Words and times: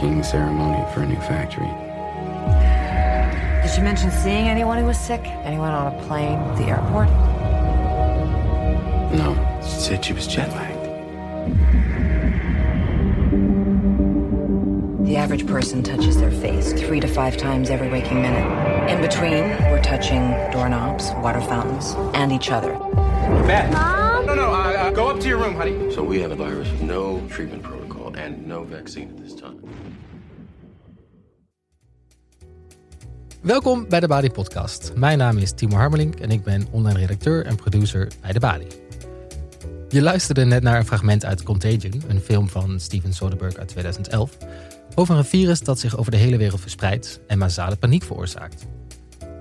was 0.00 0.10
groundbreaking 0.10 0.24
ceremony 0.24 0.84
for 0.92 1.02
a 1.02 1.06
new 1.06 1.16
factory. 1.16 1.66
Did 3.62 3.74
she 3.74 3.82
mention 3.82 4.10
seeing 4.10 4.48
anyone 4.48 4.78
who 4.78 4.86
was 4.86 4.98
sick? 4.98 5.20
Anyone 5.44 5.70
on 5.70 5.94
a 5.94 6.02
plane 6.04 6.38
at 6.38 6.56
the 6.56 6.64
airport? 6.64 7.08
No, 9.12 9.34
she 9.62 9.80
said 9.80 10.04
she 10.04 10.12
was 10.12 10.26
jet 10.26 10.50
lagged. 10.50 10.78
The 15.06 15.16
average 15.16 15.46
person 15.46 15.82
touches 15.82 16.18
their 16.18 16.30
face 16.30 16.72
three 16.74 17.00
to 17.00 17.08
five 17.08 17.36
times 17.36 17.70
every 17.70 17.88
waking 17.88 18.20
minute. 18.20 18.90
In 18.90 19.00
between, 19.00 19.44
we're 19.70 19.82
touching 19.82 20.30
doorknobs, 20.52 21.12
water 21.22 21.40
fountains, 21.40 21.94
and 22.14 22.30
each 22.30 22.50
other. 22.50 22.72
Beth. 23.46 23.72
Mom? 23.72 24.26
No, 24.26 24.34
no, 24.34 24.52
uh, 24.52 24.56
uh, 24.56 24.90
go 24.90 25.08
up 25.08 25.20
to 25.20 25.28
your 25.28 25.38
room, 25.38 25.54
honey. 25.54 25.90
So 25.94 26.02
we 26.02 26.20
have 26.20 26.30
a 26.30 26.36
virus 26.36 26.70
with 26.70 26.82
no 26.82 27.26
treatment 27.28 27.62
protocol 27.62 28.14
and 28.14 28.46
no 28.46 28.64
vaccine 28.64 29.08
at 29.08 29.16
this 29.16 29.34
time. 29.34 29.47
Welkom 33.48 33.88
bij 33.88 34.00
de 34.00 34.06
Bali 34.06 34.30
Podcast. 34.30 34.92
Mijn 34.94 35.18
naam 35.18 35.38
is 35.38 35.52
Timo 35.52 35.76
Harmelink 35.76 36.14
en 36.14 36.30
ik 36.30 36.42
ben 36.42 36.66
online 36.70 36.98
redacteur 36.98 37.46
en 37.46 37.56
producer 37.56 38.08
bij 38.20 38.32
de 38.32 38.40
Bali. 38.40 38.66
Je 39.88 40.02
luisterde 40.02 40.44
net 40.44 40.62
naar 40.62 40.78
een 40.78 40.86
fragment 40.86 41.24
uit 41.24 41.42
Contagion, 41.42 42.02
een 42.08 42.20
film 42.20 42.48
van 42.48 42.80
Steven 42.80 43.12
Soderbergh 43.12 43.58
uit 43.58 43.68
2011, 43.68 44.36
over 44.94 45.16
een 45.16 45.24
virus 45.24 45.60
dat 45.60 45.78
zich 45.78 45.96
over 45.96 46.10
de 46.10 46.16
hele 46.16 46.36
wereld 46.36 46.60
verspreidt 46.60 47.20
en 47.26 47.38
massale 47.38 47.76
paniek 47.76 48.02
veroorzaakt. 48.02 48.66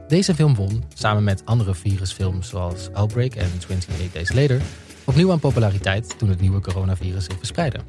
Deze 0.08 0.36
film 0.36 0.56
won, 0.56 0.84
samen 0.94 1.24
met 1.24 1.46
andere 1.46 1.76
virusfilms 1.76 2.50
zoals 2.50 2.90
Outbreak 2.94 3.36
en 3.36 3.52
28 3.58 4.12
Days 4.12 4.34
Later, 4.34 4.62
opnieuw 5.06 5.32
aan 5.32 5.40
populariteit 5.40 6.18
toen 6.18 6.30
het 6.30 6.42
nieuwe 6.42 6.62
coronavirus 6.62 7.26
zich 7.26 7.38
verspreidde. 7.38 7.80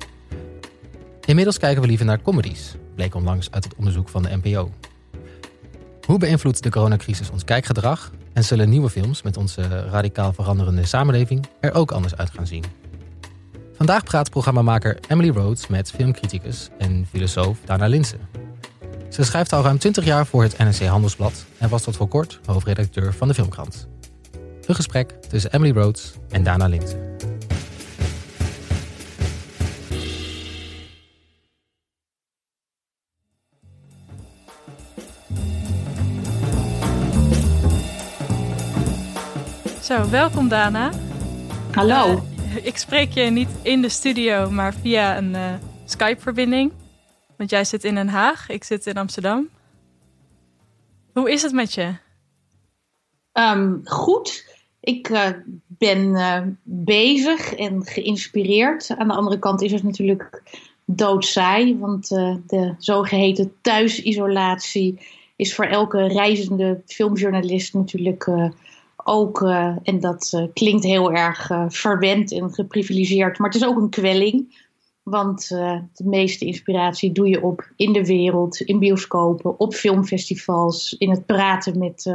Inmiddels 1.25 1.59
kijken 1.59 1.83
we 1.83 1.89
liever 1.89 2.07
naar 2.07 2.23
comedies, 2.23 2.75
bleek 2.95 3.15
onlangs 3.15 3.51
uit 3.51 3.65
het 3.65 3.75
onderzoek 3.75 4.09
van 4.09 4.23
de 4.23 4.39
NPO. 4.43 4.71
Hoe 6.09 6.19
beïnvloedt 6.19 6.63
de 6.63 6.71
coronacrisis 6.71 7.31
ons 7.31 7.45
kijkgedrag 7.45 8.11
en 8.33 8.45
zullen 8.45 8.69
nieuwe 8.69 8.91
films 8.91 9.23
met 9.23 9.37
onze 9.37 9.89
radicaal 9.91 10.33
veranderende 10.33 10.87
samenleving 10.87 11.47
er 11.61 11.75
ook 11.75 11.91
anders 11.91 12.17
uit 12.17 12.31
gaan 12.31 12.47
zien? 12.47 12.65
Vandaag 13.77 14.05
praat 14.05 14.31
programmamaker 14.31 14.99
Emily 15.09 15.31
Rhodes 15.31 15.67
met 15.67 15.91
filmcriticus 15.91 16.69
en 16.79 17.07
filosoof 17.11 17.59
Dana 17.65 17.87
Linsen. 17.87 18.21
Ze 19.09 19.25
schrijft 19.25 19.53
al 19.53 19.63
ruim 19.63 19.79
20 19.79 20.05
jaar 20.05 20.27
voor 20.27 20.43
het 20.43 20.59
NRC 20.59 20.83
Handelsblad 20.83 21.45
en 21.59 21.69
was 21.69 21.83
tot 21.83 21.97
voor 21.97 22.09
kort 22.09 22.41
hoofdredacteur 22.45 23.15
van 23.15 23.29
de 23.29 23.35
Filmkrant. 23.35 23.89
Een 24.67 24.75
gesprek 24.75 25.11
tussen 25.29 25.53
Emily 25.53 25.73
Rhodes 25.73 26.13
en 26.29 26.43
Dana 26.43 26.67
Linsen. 26.67 27.28
Zo, 39.89 40.09
welkom 40.09 40.49
Dana. 40.49 40.93
Hallo. 41.73 42.23
Uh, 42.39 42.67
ik 42.67 42.77
spreek 42.77 43.13
je 43.13 43.21
niet 43.23 43.49
in 43.63 43.83
de 43.83 43.89
studio, 43.89 44.51
maar 44.51 44.75
via 44.75 45.17
een 45.17 45.35
uh, 45.35 45.55
Skype-verbinding. 45.85 46.73
Want 47.37 47.51
jij 47.51 47.65
zit 47.65 47.85
in 47.85 47.95
Den 47.95 48.09
Haag, 48.09 48.49
ik 48.49 48.65
zit 48.65 48.87
in 48.87 48.97
Amsterdam. 48.97 49.49
Hoe 51.13 51.31
is 51.31 51.43
het 51.43 51.53
met 51.53 51.75
je? 51.75 51.95
Um, 53.33 53.81
goed. 53.85 54.57
Ik 54.81 55.09
uh, 55.09 55.29
ben 55.67 56.59
bezig 56.63 57.55
en 57.55 57.87
geïnspireerd. 57.87 58.91
Aan 58.97 59.09
de 59.09 59.15
andere 59.15 59.39
kant 59.39 59.63
is 59.63 59.73
het 59.73 59.83
natuurlijk 59.83 60.43
doodsaai, 60.85 61.79
want 61.79 62.09
de 62.09 62.75
zogeheten 62.79 63.53
thuisisolatie 63.61 65.01
is 65.37 65.55
voor 65.55 65.65
elke 65.65 66.07
reizende 66.07 66.83
filmjournalist 66.87 67.75
natuurlijk 67.75 68.31
ook, 69.09 69.41
uh, 69.41 69.77
en 69.83 70.01
dat 70.01 70.33
uh, 70.35 70.45
klinkt 70.53 70.85
heel 70.85 71.13
erg 71.13 71.51
uh, 71.51 71.65
verwend 71.69 72.33
en 72.33 72.53
geprivilegeerd, 72.53 73.39
maar 73.39 73.51
het 73.51 73.63
is 73.63 73.69
ook 73.69 73.77
een 73.77 73.91
kwelling. 73.91 74.67
Want 75.03 75.49
de 75.49 76.05
meeste 76.05 76.45
inspiratie 76.45 77.13
doe 77.13 77.29
je 77.29 77.43
op 77.43 77.71
in 77.77 77.93
de 77.93 78.05
wereld, 78.05 78.61
in 78.61 78.79
bioscopen, 78.79 79.59
op 79.61 79.75
filmfestivals, 79.75 80.97
in 80.99 81.11
het 81.11 81.27
praten 81.27 81.79
met 81.79 82.13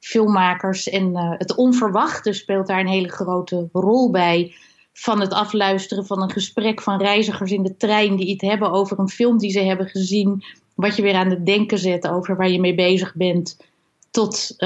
filmmakers. 0.00 0.88
En 0.88 1.16
het 1.16 1.54
onverwachte 1.54 2.32
speelt 2.32 2.66
daar 2.66 2.80
een 2.80 2.86
hele 2.86 3.08
grote 3.08 3.68
rol 3.72 4.10
bij. 4.10 4.54
Van 4.92 5.20
het 5.20 5.32
afluisteren 5.32 6.06
van 6.06 6.22
een 6.22 6.30
gesprek 6.30 6.82
van 6.82 7.00
reizigers 7.00 7.50
in 7.50 7.62
de 7.62 7.76
trein 7.76 8.16
die 8.16 8.26
iets 8.26 8.44
hebben 8.44 8.70
over 8.70 8.98
een 8.98 9.08
film 9.08 9.38
die 9.38 9.50
ze 9.50 9.60
hebben 9.60 9.86
gezien. 9.86 10.44
Wat 10.74 10.96
je 10.96 11.02
weer 11.02 11.14
aan 11.14 11.30
het 11.30 11.46
denken 11.46 11.78
zet 11.78 12.08
over 12.08 12.36
waar 12.36 12.50
je 12.50 12.60
mee 12.60 12.74
bezig 12.74 13.14
bent. 13.14 13.56
Tot 14.10 14.56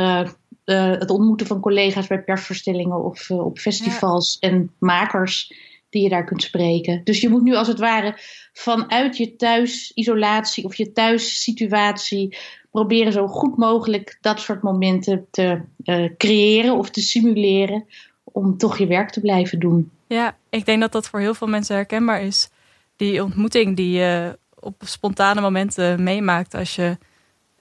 het 0.64 1.10
ontmoeten 1.10 1.46
van 1.46 1.60
collega's 1.60 2.06
bij 2.06 2.22
persverstellingen 2.22 3.04
of 3.04 3.28
uh, 3.28 3.44
op 3.44 3.58
festivals 3.58 4.38
en 4.38 4.70
makers 4.78 5.52
die 5.88 6.02
je 6.02 6.08
daar 6.08 6.24
kunt 6.24 6.42
spreken. 6.42 7.00
Dus 7.04 7.20
je 7.20 7.28
moet 7.28 7.42
nu 7.42 7.54
als 7.54 7.68
het 7.68 7.78
ware 7.78 8.18
vanuit 8.52 9.16
je 9.16 9.36
thuisisolatie 9.36 10.64
of 10.64 10.74
je 10.74 10.92
thuissituatie 10.92 12.36
proberen 12.70 13.12
zo 13.12 13.26
goed 13.26 13.56
mogelijk 13.56 14.18
dat 14.20 14.40
soort 14.40 14.62
momenten 14.62 15.26
te 15.30 15.60
uh, 15.84 16.10
creëren 16.16 16.76
of 16.76 16.90
te 16.90 17.00
simuleren 17.00 17.84
om 18.24 18.56
toch 18.58 18.78
je 18.78 18.86
werk 18.86 19.10
te 19.10 19.20
blijven 19.20 19.58
doen. 19.58 19.90
Ja, 20.06 20.36
ik 20.50 20.66
denk 20.66 20.80
dat 20.80 20.92
dat 20.92 21.08
voor 21.08 21.20
heel 21.20 21.34
veel 21.34 21.46
mensen 21.46 21.74
herkenbaar 21.74 22.22
is. 22.22 22.48
Die 22.96 23.22
ontmoeting 23.22 23.76
die 23.76 23.90
je 23.98 24.38
op 24.60 24.82
spontane 24.84 25.40
momenten 25.40 26.02
meemaakt 26.02 26.54
als 26.54 26.74
je 26.76 26.98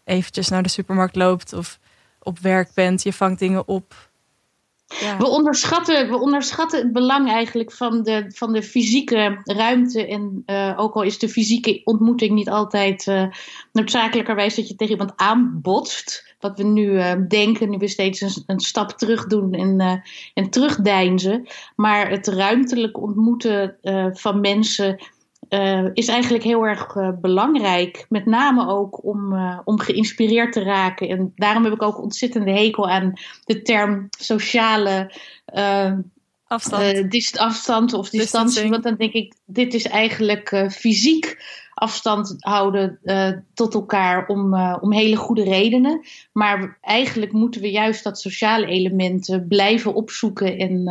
eventjes 0.04 0.48
naar 0.48 0.64
de 0.64 0.70
supermarkt 0.70 1.16
loopt 1.16 1.54
of 1.54 1.80
op 2.24 2.40
werk 2.40 2.74
bent, 2.74 3.04
je 3.04 3.14
vangt 3.14 3.40
dingen 3.40 3.68
op. 3.68 4.10
We, 5.18 5.28
onderschatten, 5.28 6.10
we 6.10 6.20
onderschatten 6.20 6.80
het 6.80 6.92
belang 6.92 7.30
eigenlijk 7.30 7.72
van 7.72 8.04
de, 8.04 8.26
van 8.28 8.54
de 8.54 8.64
fysieke 8.64 9.42
ruimte. 9.44 10.08
En 10.08 10.44
uh, 10.46 10.74
ook 10.78 10.94
al 10.94 11.02
is 11.02 11.20
de 11.20 11.30
fysieke 11.30 11.82
ontmoeting 11.84 12.32
niet 12.32 12.50
altijd 12.50 13.08
uh, 13.08 13.26
noodzakelijkerwijs 13.72 14.56
dat 14.56 14.68
je 14.68 14.76
tegen 14.76 14.94
iemand 14.94 15.14
aanbotst. 15.16 16.36
Wat 16.40 16.58
we 16.58 16.64
nu 16.64 16.92
uh, 16.92 17.12
denken, 17.28 17.70
nu 17.70 17.78
we 17.78 17.88
steeds 17.88 18.22
een, 18.22 18.44
een, 18.46 18.60
stap 18.60 18.92
terug 18.92 19.28
doen 19.28 19.54
en, 19.54 20.02
en 20.34 20.50
terugdeinzen. 20.50 21.48
Maar 21.76 22.10
het 22.10 22.28
ruimtelijk 22.28 23.02
ontmoeten 23.02 23.78
van 24.14 24.40
mensen 24.40 25.00
uh, 25.54 25.86
is 25.94 26.08
eigenlijk 26.08 26.44
heel 26.44 26.64
erg 26.64 26.96
uh, 26.96 27.10
belangrijk. 27.22 28.06
Met 28.10 28.26
name 28.26 28.68
ook 28.68 29.06
om, 29.06 29.34
uh, 29.34 29.60
om 29.64 29.80
geïnspireerd 29.80 30.54
te 30.54 30.64
raken. 30.64 31.10
En 31.10 31.32
daarom 31.36 31.64
heb 31.64 31.74
ik 31.74 31.82
ook 31.82 32.02
ontzettende 32.02 32.52
hekel 32.52 32.90
aan 32.90 33.14
de 33.46 33.62
term 33.62 34.08
sociale 34.20 35.14
afstand. 36.48 37.38
afstand 37.38 37.94
of 37.94 38.10
distantie. 38.10 38.70
Want 38.70 38.84
dan 38.84 38.96
denk 38.96 39.14
ik, 39.14 39.34
dit 39.46 39.74
is 39.74 39.88
eigenlijk 39.88 40.68
fysiek 40.70 41.44
afstand 41.74 42.36
houden 42.40 43.00
tot 43.54 43.74
elkaar 43.74 44.28
om, 44.28 44.54
om 44.82 44.94
hele 44.94 45.16
goede 45.16 45.44
redenen. 45.44 46.06
Maar 46.32 46.78
eigenlijk 46.82 47.32
moeten 47.32 47.62
we 47.62 47.72
juist 47.72 48.04
dat 48.04 48.20
sociale 48.20 48.66
element 48.66 49.40
blijven 49.48 49.94
opzoeken 49.94 50.58
en 50.58 50.84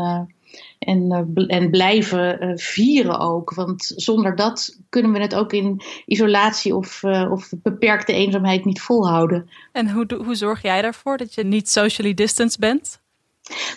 en, 0.79 1.33
uh, 1.35 1.59
en 1.59 1.71
blijven 1.71 2.45
uh, 2.45 2.57
vieren 2.57 3.19
ook. 3.19 3.55
Want 3.55 3.93
zonder 3.97 4.37
dat 4.37 4.79
kunnen 4.89 5.13
we 5.13 5.19
het 5.21 5.35
ook 5.35 5.53
in 5.53 5.81
isolatie 6.07 6.77
of, 6.77 7.03
uh, 7.03 7.31
of 7.31 7.53
beperkte 7.63 8.13
eenzaamheid 8.13 8.65
niet 8.65 8.81
volhouden. 8.81 9.51
En 9.73 9.91
hoe, 9.91 10.07
hoe 10.25 10.35
zorg 10.35 10.63
jij 10.63 10.83
daarvoor 10.83 11.17
dat 11.17 11.35
je 11.35 11.45
niet 11.45 11.69
socially 11.69 12.15
distanced 12.15 12.61
bent? 12.61 13.01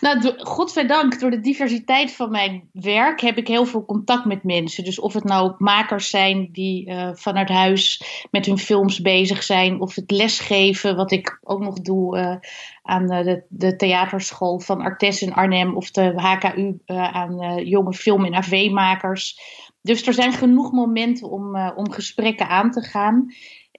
Nou, 0.02 0.34
godverdank, 0.38 1.20
door 1.20 1.32
de 1.32 1.40
diversiteit 1.40 2.12
van 2.12 2.32
mijn 2.32 2.70
werk 2.72 3.22
heb 3.22 3.38
ik 3.38 3.48
heel 3.48 3.66
veel 3.66 3.86
contact 3.86 4.26
met 4.26 4.44
mensen. 4.44 4.84
Dus 4.84 5.00
of 5.00 5.14
het 5.14 5.24
nou 5.24 5.54
makers 5.58 6.10
zijn 6.10 6.50
die 6.52 6.90
uh, 6.90 7.10
vanuit 7.14 7.50
huis 7.50 8.04
met 8.32 8.46
hun 8.46 8.58
films 8.58 9.02
bezig 9.02 9.44
zijn, 9.44 9.82
of 9.82 9.96
het 9.96 10.12
lesgeven, 10.12 10.96
wat 10.96 11.12
ik 11.12 11.40
ook 11.44 11.60
nog 11.60 11.80
doe 11.80 12.18
uh, 12.18 12.36
aan 12.82 13.08
de, 13.08 13.44
de, 13.50 13.76
theaterschool 13.76 14.60
van 14.60 14.82
Artes 14.82 15.22
in 15.22 15.34
Arnhem, 15.34 15.76
of 15.76 15.92
de 15.92 16.14
HKU 16.16 16.80
uh, 16.86 17.14
aan 17.14 17.66
jonge 17.66 17.94
film- 17.94 18.26
en 18.26 18.36
AV-makers. 18.36 19.40
Dus 19.82 20.08
er 20.08 20.14
zijn 20.14 20.34
genoeg 20.34 20.72
momenten 20.72 21.30
om, 21.30 21.72
om 21.76 21.92
gesprekken 21.92 22.48
aan 22.48 22.72
te 22.72 22.82
gaan. 22.82 23.34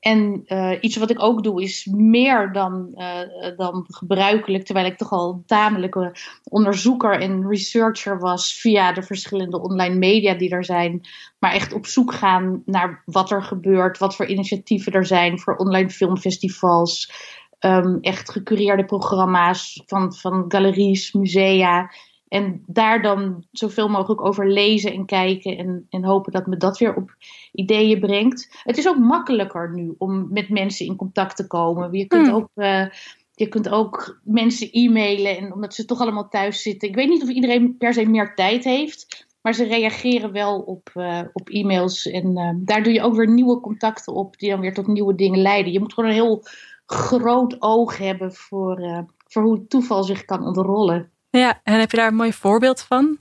En 0.04 0.44
uh, 0.46 0.72
iets 0.80 0.96
wat 0.96 1.10
ik 1.10 1.22
ook 1.22 1.42
doe 1.42 1.62
is 1.62 1.88
meer 1.90 2.52
dan, 2.52 2.90
uh, 2.94 3.56
dan 3.56 3.84
gebruikelijk, 3.88 4.64
terwijl 4.64 4.86
ik 4.86 4.96
toch 4.96 5.10
al 5.10 5.32
een 5.32 5.42
tamelijke 5.46 6.16
onderzoeker 6.44 7.20
en 7.20 7.48
researcher 7.48 8.18
was 8.18 8.60
via 8.60 8.92
de 8.92 9.02
verschillende 9.02 9.60
online 9.60 9.94
media 9.94 10.34
die 10.34 10.50
er 10.50 10.64
zijn. 10.64 11.00
Maar 11.38 11.52
echt 11.52 11.72
op 11.72 11.86
zoek 11.86 12.12
gaan 12.12 12.62
naar 12.64 13.02
wat 13.04 13.30
er 13.30 13.42
gebeurt, 13.42 13.98
wat 13.98 14.16
voor 14.16 14.26
initiatieven 14.26 14.92
er 14.92 15.06
zijn 15.06 15.38
voor 15.38 15.56
online 15.56 15.90
filmfestivals. 15.90 17.12
Um, 17.60 17.98
echt 18.00 18.30
gecureerde 18.30 18.84
programma's 18.84 19.82
van, 19.86 20.14
van 20.14 20.44
galeries, 20.48 21.12
musea. 21.12 21.90
En 22.34 22.62
daar 22.66 23.02
dan 23.02 23.44
zoveel 23.52 23.88
mogelijk 23.88 24.24
over 24.24 24.50
lezen 24.50 24.92
en 24.92 25.06
kijken 25.06 25.58
en, 25.58 25.86
en 25.90 26.04
hopen 26.04 26.32
dat 26.32 26.46
me 26.46 26.56
dat 26.56 26.78
weer 26.78 26.94
op 26.94 27.14
ideeën 27.52 28.00
brengt. 28.00 28.48
Het 28.62 28.78
is 28.78 28.88
ook 28.88 28.98
makkelijker 28.98 29.72
nu 29.74 29.94
om 29.98 30.26
met 30.30 30.48
mensen 30.48 30.86
in 30.86 30.96
contact 30.96 31.36
te 31.36 31.46
komen. 31.46 31.92
Je 31.92 32.06
kunt 32.06 32.26
Hmm. 32.26 32.36
ook. 32.36 32.48
eh, 32.54 32.86
je 33.34 33.48
kunt 33.48 33.68
ook 33.68 34.20
mensen 34.22 34.68
e-mailen 34.72 35.36
en 35.36 35.52
omdat 35.52 35.74
ze 35.74 35.84
toch 35.84 36.00
allemaal 36.00 36.28
thuis 36.28 36.62
zitten. 36.62 36.88
Ik 36.88 36.94
weet 36.94 37.08
niet 37.08 37.22
of 37.22 37.28
iedereen 37.28 37.76
per 37.76 37.92
se 37.94 38.06
meer 38.06 38.34
tijd 38.34 38.64
heeft, 38.64 39.26
maar 39.42 39.54
ze 39.54 39.64
reageren 39.64 40.32
wel 40.32 40.60
op, 40.60 40.90
eh, 40.94 41.20
op 41.32 41.48
e-mails. 41.48 42.06
En 42.06 42.36
eh, 42.36 42.50
daar 42.56 42.82
doe 42.82 42.92
je 42.92 43.02
ook 43.02 43.14
weer 43.14 43.28
nieuwe 43.30 43.60
contacten 43.60 44.12
op 44.14 44.38
die 44.38 44.50
dan 44.50 44.60
weer 44.60 44.74
tot 44.74 44.86
nieuwe 44.86 45.14
dingen 45.14 45.40
leiden. 45.42 45.72
Je 45.72 45.80
moet 45.80 45.92
gewoon 45.94 46.10
een 46.10 46.16
heel 46.16 46.42
groot 46.86 47.56
oog 47.62 47.98
hebben 47.98 48.32
voor, 48.34 48.76
eh, 48.78 48.98
voor 49.26 49.42
hoe 49.42 49.54
het 49.54 49.70
toeval 49.70 50.04
zich 50.04 50.24
kan 50.24 50.46
ontrollen. 50.46 51.12
Ja, 51.38 51.60
en 51.62 51.78
heb 51.80 51.90
je 51.90 51.96
daar 51.96 52.08
een 52.08 52.14
mooi 52.14 52.32
voorbeeld 52.32 52.80
van? 52.80 53.18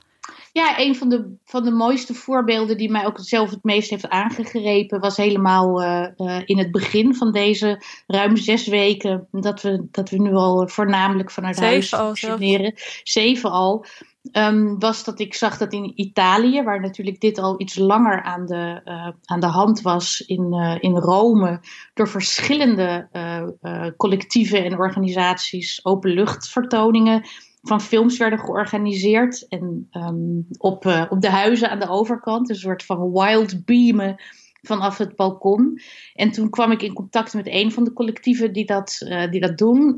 Ja, 0.51 0.79
een 0.79 0.95
van 0.95 1.09
de, 1.09 1.35
van 1.45 1.63
de 1.63 1.71
mooiste 1.71 2.13
voorbeelden 2.13 2.77
die 2.77 2.91
mij 2.91 3.05
ook 3.05 3.17
zelf 3.21 3.49
het 3.49 3.63
meest 3.63 3.89
heeft 3.89 4.09
aangegrepen, 4.09 4.99
was 4.99 5.17
helemaal 5.17 5.81
eh, 5.81 6.03
eh, 6.17 6.41
in 6.45 6.57
het 6.57 6.71
begin 6.71 7.15
van 7.15 7.31
deze 7.31 7.81
ruim 8.07 8.37
zes 8.37 8.67
weken. 8.67 9.27
Dat 9.31 9.61
we, 9.61 9.87
dat 9.91 10.09
we 10.09 10.17
nu 10.17 10.33
al 10.33 10.67
voornamelijk 10.67 11.31
vanuit 11.31 11.55
Zeven 11.55 11.71
huis 11.71 11.93
al 11.93 12.15
functioneren. 12.15 12.73
Zeven 13.03 13.51
al. 13.51 13.85
ehm, 14.31 14.77
was 14.77 15.03
dat 15.03 15.19
ik 15.19 15.33
zag 15.33 15.57
dat 15.57 15.73
in 15.73 15.91
Italië, 15.95 16.63
waar 16.63 16.81
natuurlijk 16.81 17.19
dit 17.19 17.39
al 17.39 17.61
iets 17.61 17.75
langer 17.75 18.23
aan 18.23 18.45
de, 18.45 18.81
eh, 18.83 19.09
aan 19.25 19.39
de 19.39 19.45
hand 19.45 19.81
was, 19.81 20.21
in, 20.21 20.53
in 20.79 20.97
Rome, 20.97 21.59
door 21.93 22.07
verschillende 22.07 23.07
eh, 23.11 23.87
collectieven 23.97 24.65
en 24.65 24.77
organisaties 24.77 25.85
openluchtvertoningen 25.85 27.23
van 27.63 27.81
films 27.81 28.17
werden 28.17 28.39
georganiseerd. 28.39 29.47
En 29.47 29.87
ehm, 29.91 30.41
op, 30.57 30.85
eh, 30.85 31.05
op 31.09 31.21
de 31.21 31.29
huizen 31.29 31.69
aan 31.69 31.79
de 31.79 31.89
overkant, 31.89 32.49
een 32.49 32.55
soort 32.55 32.83
van 32.85 33.11
wild 33.11 33.65
beamen 33.65 34.21
vanaf 34.61 34.97
het 34.97 35.15
balkon. 35.15 35.81
En 36.13 36.31
toen 36.31 36.49
kwam 36.49 36.71
ik 36.71 36.81
in 36.81 36.93
contact 36.93 37.33
met 37.33 37.47
een 37.47 37.71
van 37.71 37.83
de 37.83 37.93
collectieven 37.93 38.53
die 38.53 38.65
dat, 38.65 39.01
eh, 39.07 39.31
die 39.31 39.41
dat 39.41 39.57
doen, 39.57 39.95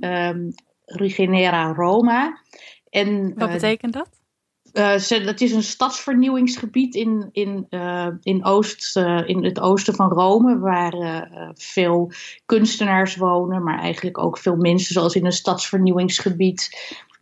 Regenera 0.86 1.74
Roma. 1.74 2.40
En, 2.90 3.34
Wat 3.36 3.48
eh, 3.48 3.54
betekent 3.54 3.94
dat? 3.94 4.10
ze, 5.02 5.22
dat 5.24 5.42
is 5.42 5.52
een 5.52 5.64
stadsvernieuwingsgebied 5.64 6.96
in, 6.96 7.30
in, 7.32 7.68
in, 8.22 8.46
Oost, 8.46 8.96
in 9.26 9.44
het 9.44 9.60
oosten 9.60 9.96
van 9.96 10.10
Rome, 10.10 10.60
waar 10.60 11.28
veel 11.54 12.12
kunstenaars 12.46 13.16
wonen, 13.16 13.64
maar 13.64 13.80
eigenlijk 13.80 14.18
ook 14.18 14.38
veel 14.38 14.56
mensen, 14.56 14.94
zoals 14.94 15.16
in 15.16 15.26
een 15.26 15.32
stadsvernieuwingsgebied, 15.32 16.70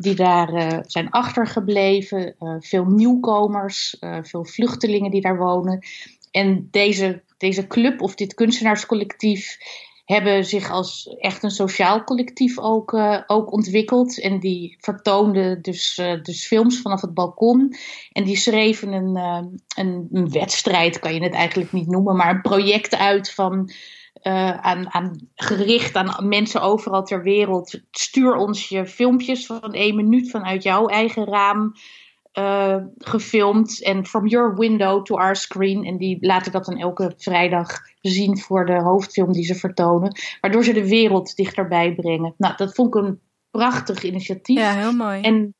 die 0.04 0.16
daar 0.16 0.54
eh, 0.54 0.80
zijn 0.86 1.10
achtergebleven. 1.10 2.36
Eh, 2.40 2.56
veel 2.60 2.86
nieuwkomers, 2.86 4.00
eh, 4.00 4.18
veel 4.22 4.46
vluchtelingen 4.46 5.12
die 5.12 5.22
daar 5.22 5.38
wonen. 5.38 5.86
En 6.32 6.68
deze, 6.72 7.22
deze 7.38 7.68
club 7.68 8.02
of 8.02 8.16
dit 8.16 8.34
kunstenaarscollectief 8.34 9.58
hebben 10.06 10.46
zich 10.46 10.72
als 10.72 11.16
echt 11.20 11.44
een 11.44 11.52
sociaal 11.52 12.04
collectief 12.04 12.60
ook, 12.60 12.94
eh, 12.94 13.22
ook 13.28 13.52
ontwikkeld. 13.52 14.22
En 14.22 14.40
die 14.40 14.78
vertoonden 14.80 15.62
dus, 15.62 15.98
eh, 15.98 16.22
dus 16.22 16.48
films 16.48 16.82
vanaf 16.82 17.02
het 17.02 17.14
balkon. 17.14 17.76
En 18.12 18.24
die 18.24 18.38
schreven 18.38 18.92
een, 18.92 19.16
eh, 19.16 19.44
een, 19.76 20.08
een 20.12 20.32
wedstrijd, 20.32 21.00
kan 21.00 21.14
je 21.14 21.24
het 21.24 21.34
eigenlijk 21.34 21.72
niet 21.72 21.88
noemen, 21.88 22.16
maar 22.16 22.30
een 22.30 22.42
project 22.42 22.96
uit 22.96 23.32
van. 23.32 23.72
aan, 24.62 24.94
aan, 24.94 25.30
gericht 25.36 25.96
aan 25.96 26.28
mensen 26.28 26.62
overal 26.62 27.04
ter 27.04 27.24
wereld. 27.24 27.82
Stuur 27.92 28.36
ons 28.36 28.70
je 28.70 28.86
filmpjes 28.86 29.46
van 29.46 29.74
één 29.74 29.96
minuut 29.96 30.30
vanuit 30.30 30.64
jouw 30.64 30.88
eigen 30.88 31.26
raam 31.26 31.74
eh, 32.34 32.78
gefilmd. 32.98 33.84
En 33.84 34.06
from 34.06 34.28
your 34.28 34.56
window 34.56 35.06
to 35.06 35.18
our 35.18 35.36
screen. 35.36 35.86
En 35.86 35.98
die 35.98 36.18
laten 36.22 36.52
dat 36.52 36.66
dan 36.66 36.78
elke 36.78 37.14
vrijdag 37.18 37.80
zien 38.02 38.38
voor 38.38 38.66
de 38.66 38.82
hoofdfilm 38.82 39.32
die 39.32 39.46
ze 39.46 39.56
vertonen. 39.56 40.16
Waardoor 40.42 40.64
ze 40.64 40.74
de 40.74 40.88
wereld 40.88 41.36
dichterbij 41.36 41.96
brengen. 41.96 42.34
Nou, 42.38 42.56
dat 42.56 42.76
vond 42.76 42.96
ik 42.96 43.02
een 43.04 43.20
prachtig 43.52 44.04
initiatief. 44.04 44.60
Ja, 44.60 44.74
heel 44.74 44.94
mooi. 44.94 45.22
En 45.22 45.56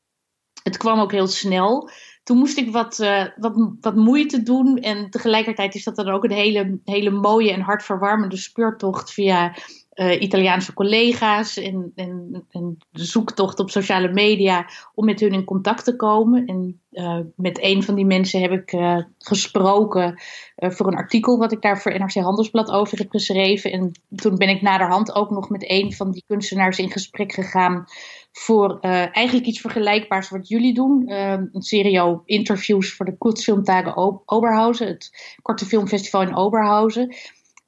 het 0.62 0.76
kwam 0.76 1.00
ook 1.00 1.12
heel 1.12 1.26
snel. 1.26 1.90
Toen 2.22 2.36
moest 2.36 2.58
ik 2.58 2.70
wat, 2.70 2.98
eh, 2.98 3.24
wat, 3.36 3.70
wat 3.80 3.94
moeite 3.94 4.42
doen. 4.42 4.78
En 4.78 5.10
tegelijkertijd 5.10 5.74
is 5.74 5.84
dat 5.84 5.96
dan 5.96 6.08
ook 6.08 6.24
een 6.24 6.30
hele, 6.30 6.80
hele 6.84 7.10
mooie 7.10 7.52
en 7.52 7.60
hartverwarmende 7.60 8.36
speurtocht 8.36 9.12
via 9.12 9.56
eh, 9.94 10.20
Italiaanse 10.20 10.72
collega's. 10.72 11.56
En, 11.56 11.92
en, 11.94 12.46
de 12.90 13.04
zoektocht 13.04 13.58
op 13.58 13.70
sociale 13.70 14.12
media 14.12 14.68
om 14.94 15.04
met 15.04 15.20
hun 15.20 15.32
in 15.32 15.44
contact 15.44 15.84
te 15.84 15.96
komen. 15.96 16.46
En 16.46 16.80
eh, 16.90 17.20
met 17.36 17.62
een 17.62 17.82
van 17.82 17.94
die 17.94 18.04
mensen 18.04 18.40
heb 18.40 18.50
ik 18.50 18.72
eh, 18.72 18.98
gesproken 19.18 20.22
voor 20.56 20.86
een 20.86 20.96
artikel 20.96 21.38
wat 21.38 21.52
ik 21.52 21.62
daar 21.62 21.80
voor 21.80 21.98
NRC 21.98 22.14
Handelsblad 22.14 22.70
over 22.70 22.98
heb 22.98 23.10
geschreven. 23.10 23.72
En 23.72 23.92
toen 24.14 24.36
ben 24.36 24.48
ik 24.48 24.62
naderhand 24.62 25.14
ook 25.14 25.30
nog 25.30 25.48
met 25.48 25.70
een 25.70 25.92
van 25.92 26.10
die 26.10 26.24
kunstenaars 26.26 26.78
in 26.78 26.90
gesprek 26.90 27.32
gegaan 27.32 27.84
voor 28.32 28.78
eigenlijk 28.80 29.46
iets 29.46 29.60
vergelijkbaars 29.60 30.28
wat 30.28 30.48
jullie 30.48 30.74
doen. 30.74 31.10
Een 31.10 31.62
serie 31.62 32.20
interviews 32.24 32.94
voor 32.94 33.06
de 33.06 33.16
Kurzfilmtagen 33.18 33.96
O- 33.96 34.22
Oberhausen, 34.26 34.86
het 34.86 35.36
korte 35.42 35.66
filmfestival 35.66 36.22
in 36.22 36.36
Oberhausen. 36.36 37.14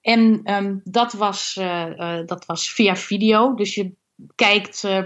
En 0.06 0.41
ehm, 0.43 0.76
dat, 0.85 1.12
was, 1.12 1.56
eh, 1.56 2.19
eh, 2.19 2.26
dat 2.26 2.47
was 2.47 2.73
via 2.73 2.97
video. 2.97 3.55
Dus 3.55 3.75
je 3.75 3.94
kijkt 4.35 4.85
eh, 4.85 5.03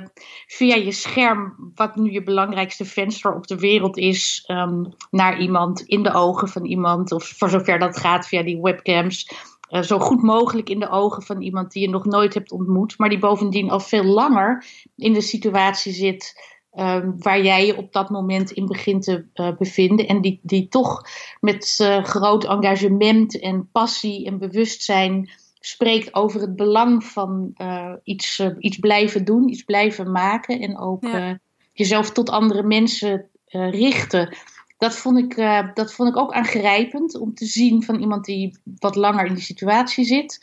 via 0.47 0.75
je 0.75 0.93
scherm 0.93 1.71
wat 1.75 1.97
nu 1.97 2.11
je 2.11 2.23
belangrijkste 2.23 2.85
venster 2.85 3.35
op 3.35 3.47
de 3.47 3.59
wereld 3.59 3.97
is 3.97 4.45
ehm, 4.47 4.85
naar 5.11 5.41
iemand, 5.41 5.81
in 5.81 6.03
de 6.03 6.13
ogen 6.13 6.49
van 6.49 6.65
iemand, 6.65 7.13
of 7.13 7.25
voor 7.37 7.49
zover 7.49 7.79
dat 7.79 7.97
gaat 7.97 8.27
via 8.27 8.43
die 8.43 8.61
webcams. 8.61 9.33
zo 9.81 9.99
goed 9.99 10.23
mogelijk 10.23 10.69
in 10.69 10.81
de 10.81 10.91
ogen 10.91 11.23
van 11.23 11.43
iemand 11.43 11.73
die 11.73 11.83
je 11.83 11.89
nog 11.89 12.05
nooit 12.05 12.35
hebt 12.35 12.53
ontmoet, 12.53 12.99
maar 12.99 13.09
die 13.09 13.19
bovendien 13.19 13.71
al 13.71 13.81
veel 13.81 14.05
langer 14.05 14.65
in 14.97 15.13
de 15.13 15.21
situatie 15.21 15.93
zit 15.93 16.35
ehm, 16.71 17.11
waar 17.19 17.43
jij 17.43 17.67
je 17.67 17.77
op 17.77 17.93
dat 17.93 18.11
moment 18.11 18.51
in 18.51 18.67
begint 18.67 19.03
te 19.03 19.25
eh, 19.33 19.57
bevinden. 19.59 20.07
En 20.07 20.21
die, 20.21 20.41
die 20.43 20.69
toch 20.69 21.03
met 21.41 21.79
eh, 21.81 22.05
groot 22.05 22.45
engagement 22.45 23.41
en 23.41 23.69
passie 23.73 24.27
en 24.27 24.39
bewustzijn 24.39 25.31
spreekt 25.61 26.15
over 26.15 26.41
het 26.41 26.57
belang 26.57 27.05
van 27.05 27.51
eh, 27.55 27.93
iets, 28.03 28.43
iets 28.59 28.79
blijven 28.79 29.25
doen, 29.25 29.49
iets 29.49 29.63
blijven 29.63 30.13
maken 30.13 30.61
en 30.61 30.79
ook 30.79 31.05
Ja. 31.05 31.39
jezelf 31.73 32.11
tot 32.11 32.31
andere 32.31 32.63
mensen 32.63 33.29
richten. 33.53 34.37
Dat 34.79 34.97
vond, 34.97 35.19
ik, 35.19 35.37
dat 35.75 35.93
vond 35.93 36.09
ik 36.09 36.17
ook 36.17 36.33
aangrijpend 36.33 37.19
om 37.19 37.35
te 37.35 37.45
zien 37.45 37.83
van 37.83 38.01
iemand 38.01 38.25
die 38.25 38.59
wat 38.79 38.97
langer 38.97 39.27
in 39.27 39.35
die 39.35 39.43
situatie 39.43 40.05
zit. 40.05 40.39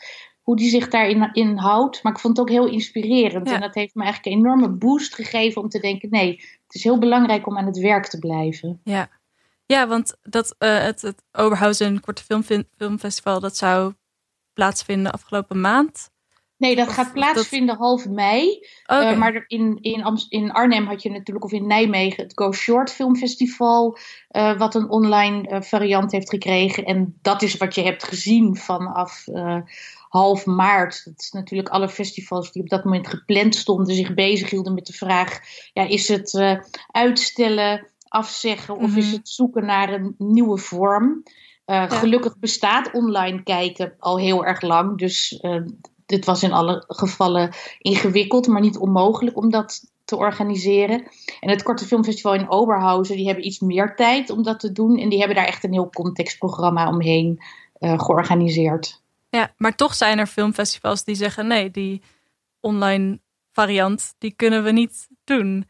Hoe 0.48 0.56
die 0.56 0.70
zich 0.70 0.88
daarin 0.88 1.30
in 1.32 1.56
houdt. 1.56 2.02
Maar 2.02 2.12
ik 2.12 2.18
vond 2.18 2.36
het 2.36 2.46
ook 2.46 2.52
heel 2.52 2.68
inspirerend. 2.68 3.48
Ja. 3.48 3.54
En 3.54 3.60
dat 3.60 3.74
heeft 3.74 3.94
me 3.94 4.02
eigenlijk 4.02 4.34
een 4.34 4.40
enorme 4.40 4.68
boost 4.68 5.14
gegeven 5.14 5.62
om 5.62 5.68
te 5.68 5.80
denken: 5.80 6.08
nee, 6.10 6.30
het 6.66 6.74
is 6.74 6.84
heel 6.84 6.98
belangrijk 6.98 7.46
om 7.46 7.58
aan 7.58 7.66
het 7.66 7.78
werk 7.78 8.06
te 8.06 8.18
blijven. 8.18 8.80
Ja, 8.84 9.08
ja 9.66 9.86
want 9.86 10.16
dat, 10.22 10.54
eh, 10.58 10.78
het, 10.78 11.02
het 11.02 11.24
Oberhausen 11.32 12.00
Korte 12.00 12.24
Film, 12.24 12.66
Filmfestival, 12.76 13.40
dat 13.40 13.56
zou 13.56 13.92
plaatsvinden 14.52 15.12
afgelopen 15.12 15.60
maand. 15.60 16.10
Nee, 16.56 16.76
dat 16.76 16.88
gaat 16.88 17.12
plaatsvinden 17.12 17.76
half 17.76 18.08
mei. 18.08 18.66
Oké. 18.86 19.10
Uh, 19.10 19.18
maar 19.18 19.44
in, 19.46 19.78
in, 19.80 20.04
Amst- 20.04 20.32
in 20.32 20.52
Arnhem 20.52 20.86
had 20.86 21.02
je 21.02 21.10
natuurlijk, 21.10 21.44
of 21.44 21.52
in 21.52 21.66
Nijmegen, 21.66 22.22
het 22.22 22.32
Go 22.34 22.52
Short 22.52 22.92
Filmfestival, 22.92 23.98
uh, 24.30 24.58
wat 24.58 24.74
een 24.74 24.88
online 24.88 25.50
uh, 25.50 25.60
variant 25.60 26.12
heeft 26.12 26.30
gekregen. 26.30 26.84
En 26.84 27.18
dat 27.22 27.42
is 27.42 27.56
wat 27.56 27.74
je 27.74 27.82
hebt 27.82 28.04
gezien 28.04 28.56
vanaf 28.56 29.24
half 30.08 30.46
maart. 30.46 31.04
Dat 31.04 31.14
is 31.16 31.30
natuurlijk 31.30 31.68
alle 31.68 31.88
festivals 31.88 32.52
die 32.52 32.62
op 32.62 32.68
dat 32.68 32.84
moment 32.84 33.08
gepland 33.08 33.54
stonden, 33.54 33.94
zich 33.94 34.14
bezighielden 34.14 34.74
met 34.74 34.86
de 34.86 34.92
vraag: 34.92 35.38
ja, 35.72 35.82
is 35.88 36.08
het 36.08 36.32
uh, 36.32 36.60
uitstellen, 36.90 37.86
afzeggen 38.08 38.76
of 38.76 38.90
Mhm. 38.90 38.98
is 38.98 39.12
het 39.12 39.28
zoeken 39.28 39.64
naar 39.64 39.92
een 39.92 40.14
nieuwe 40.18 40.58
vorm? 40.58 41.22
Uh, 41.24 41.76
Ja. 41.76 41.88
Gelukkig 41.88 42.38
bestaat 42.38 42.90
online 42.92 43.42
kijken 43.42 43.94
al 43.98 44.18
heel 44.18 44.44
erg 44.44 44.60
lang. 44.60 44.98
Dus 44.98 45.38
uh, 45.42 45.62
dit 46.06 46.24
was 46.24 46.42
in 46.42 46.52
alle 46.52 46.84
gevallen 46.86 47.50
ingewikkeld, 47.78 48.46
maar 48.46 48.60
niet 48.60 48.78
onmogelijk 48.78 49.36
om 49.36 49.50
dat 49.50 49.80
te 50.04 50.16
organiseren. 50.16 51.08
En 51.40 51.50
het 51.50 51.62
Korte 51.62 51.84
Filmfestival 51.86 52.34
in 52.34 52.50
Oberhausen, 52.50 53.16
die 53.16 53.26
hebben 53.26 53.46
iets 53.46 53.58
meer 53.58 53.94
tijd 53.96 54.30
om 54.30 54.42
dat 54.42 54.60
te 54.60 54.72
doen. 54.72 54.98
En 54.98 55.08
die 55.08 55.18
hebben 55.18 55.36
daar 55.36 55.46
echt 55.46 55.64
een 55.64 55.72
heel 55.72 55.90
contextprogramma 55.90 56.88
omheen 56.88 57.42
uh, 57.80 57.98
georganiseerd. 57.98 59.00
Ja, 59.30 59.52
maar 59.56 59.74
toch 59.76 59.94
zijn 59.94 60.18
er 60.18 60.26
filmfestivals 60.26 61.04
die 61.04 61.14
zeggen: 61.14 61.46
nee, 61.46 61.70
die 61.70 62.02
online 62.60 63.20
variant, 63.52 64.14
die 64.18 64.32
kunnen 64.36 64.64
we 64.64 64.70
niet 64.72 65.08
doen. 65.24 65.66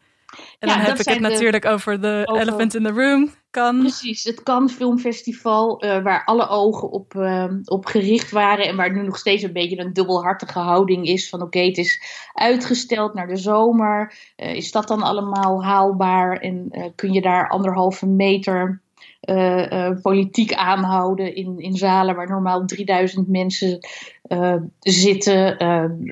En 0.59 0.69
Ja, 0.69 0.75
dan 0.75 0.85
heb 0.85 0.99
ik 0.99 1.07
het 1.07 1.15
de- 1.15 1.29
natuurlijk 1.29 1.65
over 1.65 2.01
de 2.01 2.23
over- 2.27 2.43
Elephant 2.43 2.75
in 2.75 2.83
the 2.85 2.91
Room. 2.91 3.31
Kan. 3.51 3.79
Precies, 3.79 4.25
het 4.25 4.43
Cannes 4.43 4.73
Filmfestival, 4.73 5.81
eh, 5.81 6.03
waar 6.03 6.25
alle 6.25 6.49
ogen 6.49 6.91
op, 6.91 7.15
eh, 7.15 7.45
op 7.65 7.87
gericht 7.87 8.31
waren 8.31 8.67
en 8.67 8.77
waar 8.77 8.93
nu 8.93 9.03
nog 9.03 9.19
steeds 9.19 9.43
een 9.43 9.53
beetje 9.53 9.79
een 9.79 9.93
dubbelhartige 9.93 10.59
houding 10.59 11.07
is 11.07 11.29
van 11.29 11.43
oké, 11.43 11.59
het 11.59 11.79
is 11.79 12.03
uitgesteld 12.33 13.15
naar 13.15 13.27
de 13.27 13.37
zomer. 13.37 14.15
Eh, 14.37 14.55
is 14.55 14.73
dat 14.73 14.89
dan 14.89 15.03
allemaal 15.03 15.65
haalbaar 15.65 16.37
en 16.37 16.71
kun 16.95 17.13
je 17.13 17.21
daar 17.21 17.49
anderhalve 17.49 18.07
meter 18.07 18.83
eh, 19.29 19.87
eh, 19.87 19.97
politiek 20.03 20.53
aanhouden 20.53 21.35
in, 21.35 21.59
in 21.59 21.77
zalen 21.77 22.17
waar 22.17 22.29
normaal 22.29 22.65
3000 22.65 23.29
mensen 23.29 23.79
eh, 24.23 24.55
zitten. 24.81 25.59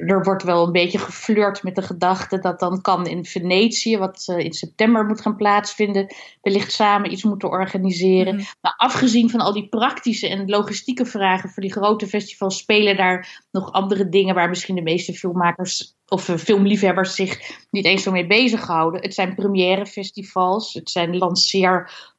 Er 0.06 0.23
wordt 0.23 0.42
wel 0.42 0.66
een 0.66 0.73
beetje 0.73 0.99
geflirt 0.99 1.62
met 1.62 1.75
de 1.75 1.82
gedachte 1.82 2.38
dat 2.38 2.61
dan 2.61 2.80
kan 2.80 3.06
in 3.06 3.25
Venetië, 3.25 3.99
wat 3.99 4.35
in 4.37 4.52
september 4.52 5.04
moet 5.04 5.20
gaan 5.20 5.37
plaatsvinden, 5.37 6.14
wellicht 6.42 6.73
samen 6.73 7.12
iets 7.12 7.25
moeten 7.25 7.49
organiseren. 7.49 8.35
Mhm. 8.35 8.44
Maar 8.61 8.75
afgezien 8.76 9.30
van 9.30 9.40
al 9.40 9.52
die 9.52 9.68
praktische 9.68 10.28
en 10.28 10.49
logistieke 10.49 11.04
vragen 11.04 11.50
voor 11.50 11.62
die 11.62 11.73
grote 11.73 12.06
festivals, 12.06 12.58
spelen 12.58 12.96
daar 12.96 13.44
nog 13.50 13.73
andere 13.73 14.08
dingen 14.08 14.35
waar 14.35 14.49
misschien 14.49 14.75
de 14.75 14.82
meeste 14.82 15.14
filmmakers 15.14 15.94
of 16.08 16.25
filmliefhebbers 16.25 17.14
zich 17.14 17.38
niet 17.70 17.85
eens 17.85 18.02
zo 18.02 18.11
mee 18.11 18.26
bezighouden. 18.26 19.02
Het 19.02 19.14
zijn 19.14 19.35
premièrefestivals, 19.35 20.75
het 20.75 20.90
zijn 20.90 21.16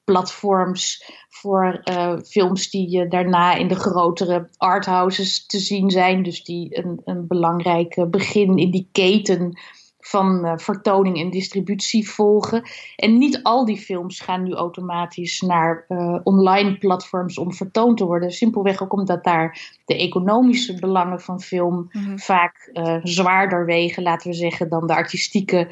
lanceerplatforms 0.07 1.11
voor 1.29 1.81
eh, 1.83 2.17
films 2.25 2.69
die 2.69 3.01
eh, 3.01 3.09
daarna 3.09 3.55
in 3.55 3.67
de 3.67 3.75
grotere 3.75 4.49
arthouses 4.57 5.45
te 5.45 5.59
zien 5.59 5.89
zijn. 5.89 6.23
Dus 6.23 6.43
die 6.43 6.77
een, 6.77 7.01
een 7.05 7.27
belangrijk 7.27 7.95
eh, 7.95 8.05
begin 8.05 8.57
in 8.57 8.71
die 8.71 8.89
keten 8.91 9.59
van 10.07 10.45
eh, 10.45 10.53
vertoning 10.57 11.19
en 11.19 11.29
distributie 11.29 12.09
volgen. 12.09 12.63
En 12.95 13.17
niet 13.17 13.39
al 13.43 13.65
die 13.65 13.77
films 13.77 14.19
gaan 14.19 14.43
nu 14.43 14.53
automatisch 14.53 15.41
naar 15.41 15.85
eh, 15.87 16.19
online 16.23 16.77
platforms 16.77 17.37
om 17.37 17.53
vertoond 17.53 17.97
te 17.97 18.05
worden. 18.05 18.31
Simpelweg 18.31 18.83
ook 18.83 18.93
omdat 18.93 19.23
daar 19.23 19.75
de 19.85 19.97
economische 19.97 20.79
belangen 20.79 21.21
van 21.21 21.41
film 21.41 21.89
Mhm. 21.91 22.17
vaak 22.17 22.69
eh, 22.73 22.95
zwaarder 23.03 23.65
wegen, 23.65 24.03
laten 24.03 24.29
we 24.29 24.35
zeggen, 24.35 24.69
dan 24.69 24.87
de 24.87 24.95
artistieke. 24.95 25.67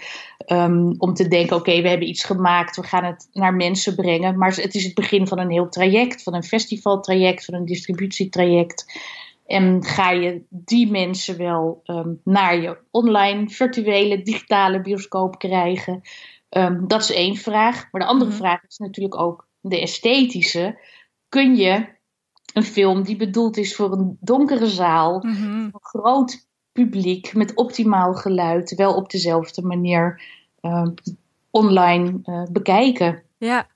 ehm, 0.45 0.93
om 0.97 1.13
te 1.13 1.27
denken, 1.27 1.55
oké, 1.55 1.81
we 1.81 1.89
hebben 1.89 2.07
iets 2.07 2.23
gemaakt, 2.23 2.75
we 2.75 2.83
gaan 2.83 3.03
het 3.03 3.29
naar 3.33 3.53
mensen 3.53 3.95
brengen. 3.95 4.37
Maar 4.37 4.55
het 4.55 4.75
is 4.75 4.83
het 4.83 4.93
begin 4.93 5.27
van 5.27 5.39
een 5.39 5.49
heel 5.51 5.69
traject, 5.69 6.23
van 6.23 6.33
een 6.33 6.43
festivaltraject, 6.43 7.45
van 7.45 7.53
een 7.53 7.65
distributietraject. 7.65 8.85
En 9.45 9.83
ga 9.83 10.11
je 10.11 10.43
die 10.49 10.91
mensen 10.91 11.37
wel 11.37 11.81
ehm, 11.83 12.13
naar 12.23 12.61
je 12.61 12.77
online, 12.91 13.49
virtuele, 13.49 14.21
digitale 14.21 14.81
bioscoop 14.81 15.39
krijgen? 15.39 16.01
Ehm, 16.49 16.87
dat 16.87 17.01
is 17.01 17.11
één 17.11 17.35
vraag. 17.35 17.87
Maar 17.91 18.01
de 18.01 18.07
andere 18.07 18.29
Mhm. 18.29 18.39
vraag 18.39 18.63
is 18.67 18.77
natuurlijk 18.77 19.19
ook 19.19 19.47
de 19.61 19.81
esthetische. 19.81 20.79
Kun 21.29 21.55
je 21.55 21.93
een 22.53 22.63
film 22.63 23.03
die 23.03 23.15
bedoeld 23.15 23.57
is 23.57 23.75
voor 23.75 23.91
een 23.91 24.17
donkere 24.19 24.67
zaal, 24.67 25.19
Mhm. 25.23 25.43
een 25.43 25.73
groot 25.73 26.47
publiek 26.71 27.33
met 27.33 27.55
optimaal 27.55 28.13
geluid, 28.13 28.75
wel 28.75 28.95
op 28.95 29.09
dezelfde 29.11 29.61
manier 29.61 30.21
ehm, 30.61 30.91
online 31.49 32.19
eh, 32.23 32.43
bekijken? 32.51 33.23
Ja. 33.37 33.67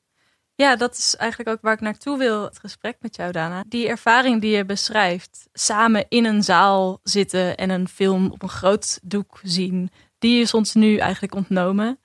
Ja, 0.60 0.76
dat 0.76 0.98
is 0.98 1.16
eigenlijk 1.16 1.50
ook 1.50 1.62
waar 1.62 1.74
ik 1.74 1.80
naartoe 1.80 2.18
wil, 2.18 2.44
het 2.44 2.60
gesprek 2.60 2.98
met 3.00 3.16
jou, 3.16 3.32
Dana. 3.32 3.64
Die 3.68 3.88
ervaring 3.88 4.42
die 4.42 4.56
je 4.56 4.66
beschrijft, 4.66 5.48
samen 5.54 6.06
in 6.10 6.26
een 6.26 6.44
zaal 6.44 7.00
zitten 7.04 7.58
en 7.58 7.70
een 7.70 7.88
film 7.88 8.32
op 8.32 8.42
een 8.42 8.50
groot 8.50 9.00
doek 9.04 9.40
zien, 9.44 9.92
die 10.18 10.42
is 10.42 10.54
ons 10.54 10.74
nu 10.74 10.98
eigenlijk 10.98 11.36
ontnomen. 11.36 12.00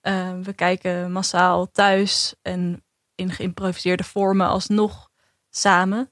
Eh, 0.00 0.38
we 0.42 0.52
kijken 0.52 1.12
massaal 1.12 1.70
thuis 1.70 2.34
en 2.42 2.84
in 3.14 3.30
geïmproviseerde 3.30 4.04
vormen 4.04 4.48
alsnog 4.48 5.10
samen. 5.50 6.10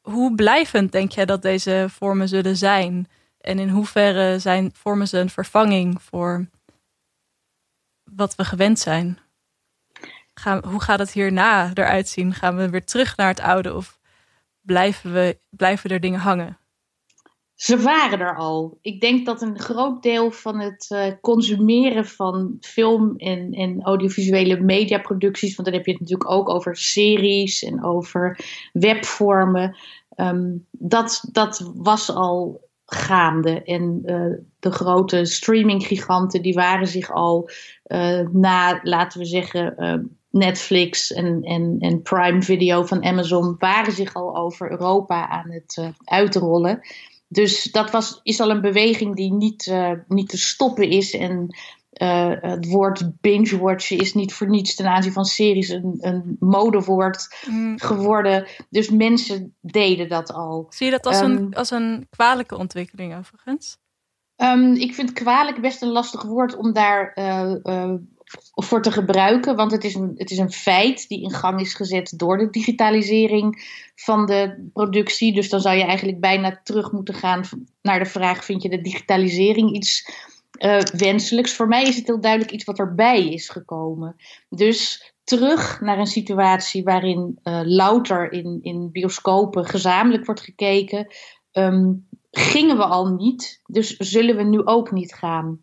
Hoe 0.00 0.34
blijvend 0.34 0.92
denk 0.92 1.12
jij 1.12 1.24
dat 1.24 1.42
deze 1.42 1.86
vormen 1.90 2.28
zullen 2.28 2.56
zijn? 2.56 3.08
En 3.40 3.58
in 3.58 3.68
hoeverre 3.68 4.38
zijn, 4.38 4.70
vormen 4.74 5.08
ze 5.08 5.18
een 5.18 5.30
vervanging 5.30 6.02
voor 6.02 6.46
wat 8.04 8.34
we 8.34 8.44
gewend 8.44 8.78
zijn? 8.78 9.18
Gaan, 10.38 10.64
hoe 10.66 10.82
gaat 10.82 10.98
het 10.98 11.12
hierna 11.12 11.70
eruit 11.74 12.08
zien? 12.08 12.34
Gaan 12.34 12.56
we 12.56 12.70
weer 12.70 12.84
terug 12.84 13.16
naar 13.16 13.28
het 13.28 13.40
oude 13.40 13.74
of 13.74 13.98
blijven, 14.60 15.12
we, 15.12 15.38
blijven 15.50 15.90
er 15.90 16.00
dingen 16.00 16.20
hangen? 16.20 16.58
Ze 17.54 17.82
waren 17.82 18.20
er 18.20 18.36
al. 18.36 18.78
Ik 18.82 19.00
denk 19.00 19.26
dat 19.26 19.42
een 19.42 19.58
groot 19.58 20.02
deel 20.02 20.30
van 20.30 20.60
het 20.60 20.86
eh, 20.88 21.12
consumeren 21.20 22.06
van 22.06 22.56
film 22.60 23.16
en, 23.16 23.52
en 23.52 23.82
audiovisuele 23.82 24.60
mediaproducties, 24.60 25.56
want 25.56 25.68
dan 25.68 25.76
heb 25.76 25.86
je 25.86 25.92
het 25.92 26.00
natuurlijk 26.00 26.30
ook 26.30 26.48
over 26.48 26.76
series 26.76 27.62
en 27.62 27.84
over 27.84 28.38
webvormen, 28.72 29.76
ehm, 30.14 30.56
dat, 30.70 31.28
dat 31.32 31.72
was 31.74 32.10
al 32.10 32.68
gaande. 32.90 33.62
En 33.62 34.00
eh, 34.04 34.44
de 34.58 34.70
grote 34.70 35.24
streaminggiganten 35.24 36.42
die 36.42 36.54
waren 36.54 36.86
zich 36.86 37.12
al 37.12 37.50
eh, 37.82 38.20
na, 38.32 38.80
laten 38.82 39.18
we 39.18 39.26
zeggen, 39.26 39.76
eh, 39.76 39.98
Netflix 40.30 41.12
en, 41.12 41.42
en, 41.42 41.76
en 41.78 42.02
Prime 42.02 42.42
Video 42.42 42.84
van 42.84 43.04
Amazon 43.04 43.54
waren 43.58 43.92
zich 43.92 44.14
al 44.14 44.36
over 44.36 44.70
Europa 44.70 45.28
aan 45.28 45.50
het 45.50 45.76
eh, 45.76 45.88
uitrollen. 46.04 46.80
Dus 47.28 47.62
dat 47.62 47.90
was, 47.90 48.20
is 48.22 48.40
al 48.40 48.50
een 48.50 48.60
beweging 48.60 49.16
die 49.16 49.32
niet, 49.32 49.66
eh, 49.66 49.92
niet 50.08 50.28
te 50.28 50.38
stoppen 50.38 50.90
is. 50.90 51.14
En 51.14 51.56
eh, 51.90 52.32
het 52.40 52.68
woord 52.68 53.20
binge-watchen 53.20 53.98
is 53.98 54.14
niet 54.14 54.32
voor 54.32 54.48
niets 54.48 54.74
ten 54.74 54.86
aanzien 54.86 55.12
van 55.12 55.24
series 55.24 55.68
een, 55.68 55.96
een 56.00 56.36
modewoord 56.38 57.36
geworden. 57.76 58.46
Dus 58.70 58.90
mensen 58.90 59.54
deden 59.60 60.08
dat 60.08 60.32
al. 60.32 60.66
Zie 60.68 60.86
je 60.86 60.92
dat 60.92 61.06
als, 61.06 61.20
een, 61.20 61.38
Ehm, 61.38 61.52
als 61.52 61.70
een 61.70 62.06
kwalijke 62.10 62.56
ontwikkeling 62.56 63.16
overigens? 63.16 63.78
Ehm, 64.36 64.72
ik 64.72 64.94
vind 64.94 65.12
kwalijk 65.12 65.60
best 65.60 65.82
een 65.82 65.92
lastig 65.92 66.22
woord 66.22 66.56
om 66.56 66.72
daar 66.72 67.12
eh, 68.28 68.64
voor 68.64 68.82
te 68.82 68.90
gebruiken. 68.90 69.56
Want 69.56 69.72
het 69.72 69.84
is, 69.84 69.94
een, 69.94 70.12
het 70.16 70.30
is 70.30 70.38
een 70.38 70.52
feit 70.52 71.08
die 71.08 71.22
in 71.22 71.30
gang 71.30 71.60
is 71.60 71.74
gezet 71.74 72.12
door 72.16 72.38
de 72.38 72.50
digitalisering 72.50 73.76
van 73.94 74.26
de 74.26 74.68
productie. 74.72 75.34
Dus 75.34 75.48
dan 75.48 75.60
zou 75.60 75.76
je 75.76 75.84
eigenlijk 75.84 76.20
bijna 76.20 76.60
terug 76.64 76.92
moeten 76.92 77.14
gaan 77.14 77.44
naar 77.82 77.98
de 77.98 78.10
vraag: 78.10 78.44
vind 78.44 78.62
je 78.62 78.68
de 78.68 78.80
digitalisering 78.80 79.74
iets 79.74 80.10
eh, 80.50 80.80
wenselijks? 80.80 81.54
Voor 81.54 81.68
mij 81.68 81.82
is 81.82 81.96
het 81.96 82.06
heel 82.06 82.20
duidelijk 82.20 82.52
iets 82.52 82.64
wat 82.64 82.78
erbij 82.78 83.28
is 83.28 83.48
gekomen. 83.48 84.16
Dus 84.48 85.12
terug 85.24 85.80
naar 85.80 85.98
een 85.98 86.06
situatie 86.06 86.84
waarin 86.84 87.38
eh, 87.42 87.60
louter 87.64 88.32
in, 88.32 88.58
in 88.62 88.90
bioscopen 88.92 89.64
gezamenlijk 89.64 90.26
wordt 90.26 90.40
gekeken. 90.40 91.06
Ehm, 91.52 91.92
gingen 92.30 92.76
we 92.76 92.84
al 92.84 93.06
niet, 93.06 93.60
dus 93.66 93.96
zullen 93.96 94.36
we 94.36 94.42
nu 94.42 94.64
ook 94.64 94.92
niet 94.92 95.14
gaan. 95.14 95.60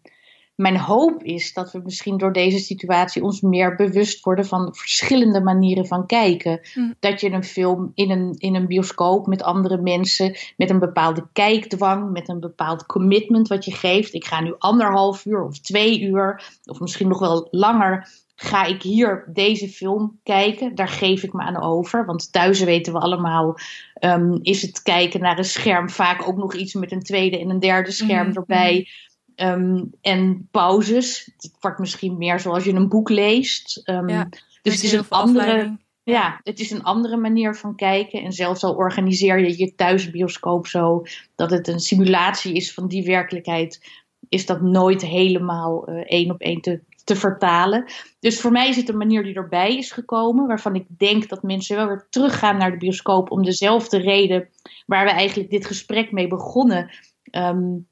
Mijn 0.55 0.77
hoop 0.77 1.23
is 1.23 1.53
dat 1.53 1.71
we 1.71 1.81
misschien 1.83 2.17
door 2.17 2.33
deze 2.33 2.59
situatie 2.59 3.23
ons 3.23 3.41
meer 3.41 3.75
bewust 3.75 4.23
worden 4.23 4.45
van 4.45 4.75
verschillende 4.75 5.41
manieren 5.41 5.85
van 5.85 6.05
kijken. 6.05 6.59
Hm. 6.73 6.93
Dat 6.99 7.21
je 7.21 7.31
een 7.31 7.43
film 7.43 7.91
in 7.93 8.09
een, 8.11 8.35
in 8.37 8.55
een 8.55 8.67
bioscoop 8.67 9.27
met 9.27 9.43
andere 9.43 9.81
mensen, 9.81 10.35
met 10.57 10.69
een 10.69 10.79
bepaalde 10.79 11.27
kijkdwang, 11.33 12.11
met 12.11 12.29
een 12.29 12.39
bepaald 12.39 12.85
commitment 12.85 13.47
wat 13.47 13.65
je 13.65 13.71
geeft. 13.71 14.13
Ik 14.13 14.25
ga 14.25 14.41
nu 14.41 14.55
anderhalf 14.57 15.25
uur 15.25 15.43
of 15.43 15.59
twee 15.59 16.01
uur, 16.01 16.43
of 16.65 16.79
misschien 16.79 17.07
nog 17.07 17.19
wel 17.19 17.47
langer, 17.51 18.23
ga 18.35 18.63
ik 18.63 18.81
hier 18.81 19.29
deze 19.33 19.69
film 19.69 20.19
kijken. 20.23 20.75
Daar 20.75 20.87
geef 20.87 21.23
ik 21.23 21.33
me 21.33 21.41
aan 21.41 21.61
over. 21.61 22.05
Want 22.05 22.31
thuis 22.31 22.63
weten 22.63 22.93
we 22.93 22.99
allemaal, 22.99 23.57
um, 23.99 24.39
is 24.41 24.61
het 24.61 24.81
kijken 24.81 25.19
naar 25.21 25.37
een 25.37 25.43
scherm 25.43 25.89
vaak 25.89 26.27
ook 26.27 26.37
nog 26.37 26.53
iets 26.55 26.73
met 26.73 26.91
een 26.91 27.03
tweede 27.03 27.39
en 27.39 27.49
een 27.49 27.59
derde 27.59 27.91
scherm 27.91 28.27
Mhm. 28.27 28.37
erbij. 28.37 28.87
Um, 29.35 29.91
en 30.01 30.47
pauzes. 30.51 31.31
Het 31.37 31.51
wordt 31.59 31.79
misschien 31.79 32.17
meer 32.17 32.39
zoals 32.39 32.63
je 32.63 32.73
een 32.73 32.89
boek 32.89 33.09
leest. 33.09 33.81
Um, 33.89 34.09
Ja, 34.09 34.29
dus 34.61 34.73
het 34.73 34.83
is 34.83 34.91
een 34.91 35.09
andere. 35.09 35.55
Ja. 35.55 35.77
ja, 36.03 36.39
het 36.43 36.59
is 36.59 36.71
een 36.71 36.83
andere 36.83 37.17
manier 37.17 37.55
van 37.55 37.75
kijken. 37.75 38.23
En 38.23 38.31
zelfs 38.31 38.63
al 38.63 38.73
organiseer 38.73 39.39
je 39.39 39.57
je 39.57 39.75
thuisbioscoop 39.75 40.67
zo 40.67 41.03
dat 41.35 41.51
het 41.51 41.67
een 41.67 41.79
simulatie 41.79 42.53
is 42.53 42.73
van 42.73 42.87
die 42.87 43.05
werkelijkheid, 43.05 43.89
is 44.29 44.45
dat 44.45 44.61
nooit 44.61 45.01
helemaal 45.01 45.89
uh, 45.89 46.01
één 46.05 46.31
op 46.31 46.41
één 46.41 46.61
te, 46.61 46.81
te 47.03 47.15
vertalen. 47.15 47.85
Dus 48.19 48.41
voor 48.41 48.51
mij 48.51 48.69
is 48.69 48.75
het 48.75 48.89
een 48.89 48.97
manier 48.97 49.23
die 49.23 49.35
erbij 49.35 49.77
is 49.77 49.91
gekomen, 49.91 50.47
waarvan 50.47 50.75
ik 50.75 50.85
denk 50.97 51.29
dat 51.29 51.43
mensen 51.43 51.75
wel 51.75 51.87
weer 51.87 52.07
teruggaan 52.09 52.57
naar 52.57 52.71
de 52.71 52.77
bioscoop 52.77 53.31
om 53.31 53.43
dezelfde 53.43 53.97
reden 53.97 54.49
waar 54.85 55.05
we 55.05 55.11
eigenlijk 55.11 55.49
dit 55.49 55.65
gesprek 55.65 56.11
mee 56.11 56.27
begonnen. 56.27 56.89
Um, 57.31 57.87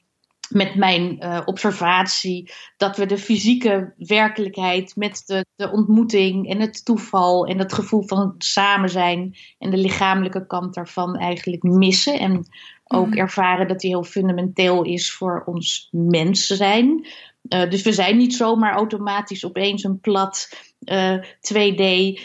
met 0.54 0.76
mijn 0.76 1.18
uh, 1.20 1.40
observatie 1.46 2.52
dat 2.78 2.98
we 2.98 3.06
de 3.06 3.18
fysieke 3.18 3.94
werkelijkheid 3.98 4.96
met 4.96 5.24
de, 5.26 5.46
de, 5.56 5.72
ontmoeting 5.72 6.50
en 6.50 6.60
het 6.60 6.86
toeval 6.86 7.46
en 7.46 7.60
het 7.60 7.74
gevoel 7.74 8.04
van 8.08 8.36
samen 8.38 8.90
zijn 8.90 9.36
en 9.60 9.70
de 9.70 9.78
lichamelijke 9.78 10.48
kant 10.48 10.74
daarvan 10.74 11.16
eigenlijk 11.16 11.64
missen. 11.64 12.20
En 12.20 12.46
ook 12.84 13.08
mm. 13.08 13.14
ervaren 13.14 13.68
dat 13.68 13.80
die 13.80 13.90
heel 13.90 14.04
fundamenteel 14.04 14.84
is 14.84 15.12
voor 15.12 15.44
ons 15.46 15.88
mens 15.92 16.46
zijn. 16.46 17.08
Uh, 17.50 17.70
dus 17.70 17.82
we 17.82 17.92
zijn 17.92 18.18
niet 18.18 18.36
zomaar 18.36 18.74
automatisch 18.74 19.46
opeens 19.46 19.84
een 19.84 20.00
plat 20.00 20.50
uh, 20.86 21.18
2D 21.24 21.84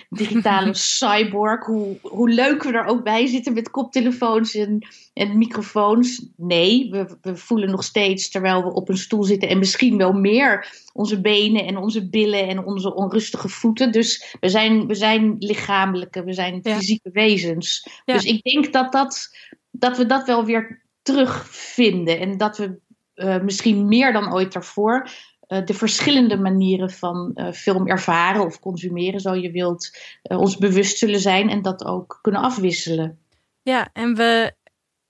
digitale 0.08 0.74
cyborg. 0.98 1.66
Hoe, 1.66 1.98
hoe 2.02 2.28
leuk 2.28 2.62
we 2.62 2.72
er 2.72 2.84
ook 2.84 3.04
bij 3.04 3.26
zitten 3.26 3.52
met 3.52 3.70
koptelefoons 3.70 4.54
en, 4.54 4.86
en 5.12 5.38
microfoons. 5.38 6.28
Nee, 6.36 6.90
we, 6.90 7.16
we 7.20 7.36
voelen 7.36 7.70
nog 7.70 7.84
steeds 7.84 8.30
terwijl 8.30 8.62
we 8.62 8.72
op 8.72 8.88
een 8.88 8.96
stoel 8.96 9.24
zitten 9.24 9.48
en 9.48 9.58
misschien 9.58 9.96
wel 9.96 10.12
meer 10.12 10.68
onze 10.92 11.20
benen 11.20 11.66
en 11.66 11.76
onze 11.76 12.08
billen 12.08 12.48
en 12.48 12.64
onze 12.64 12.94
onrustige 12.94 13.48
voeten. 13.48 13.92
Dus 13.92 14.36
we 14.40 14.48
zijn, 14.48 14.86
we 14.86 14.94
zijn 14.94 15.36
lichamelijke, 15.38 16.24
we 16.24 16.32
zijn 16.32 16.60
fysieke 16.62 17.10
wezens. 17.12 17.88
Ja. 18.04 18.14
Dus 18.14 18.24
ik 18.24 18.42
denk 18.42 18.72
dat, 18.72 18.92
dat, 18.92 19.36
dat 19.70 19.96
we 19.96 20.06
dat 20.06 20.26
wel 20.26 20.44
weer 20.44 20.86
terugvinden 21.02 22.20
en 22.20 22.36
dat 22.36 22.56
we 22.56 22.78
uh, 23.14 23.40
misschien 23.40 23.88
meer 23.88 24.12
dan 24.12 24.32
ooit 24.32 24.52
daarvoor 24.52 25.08
uh, 25.48 25.64
de 25.64 25.74
verschillende 25.74 26.36
manieren 26.36 26.90
van 26.90 27.30
uh, 27.34 27.52
film 27.52 27.86
ervaren 27.86 28.44
of 28.44 28.60
consumeren, 28.60 29.20
zo 29.20 29.34
je 29.34 29.50
wilt, 29.50 29.98
ons 30.22 30.56
bewust 30.56 30.98
zullen 30.98 31.20
zijn 31.20 31.50
en 31.50 31.62
dat 31.62 31.84
ook 31.84 32.18
kunnen 32.22 32.40
afwisselen. 32.40 33.18
Ja, 33.62 33.88
en 33.92 34.14
we 34.14 34.52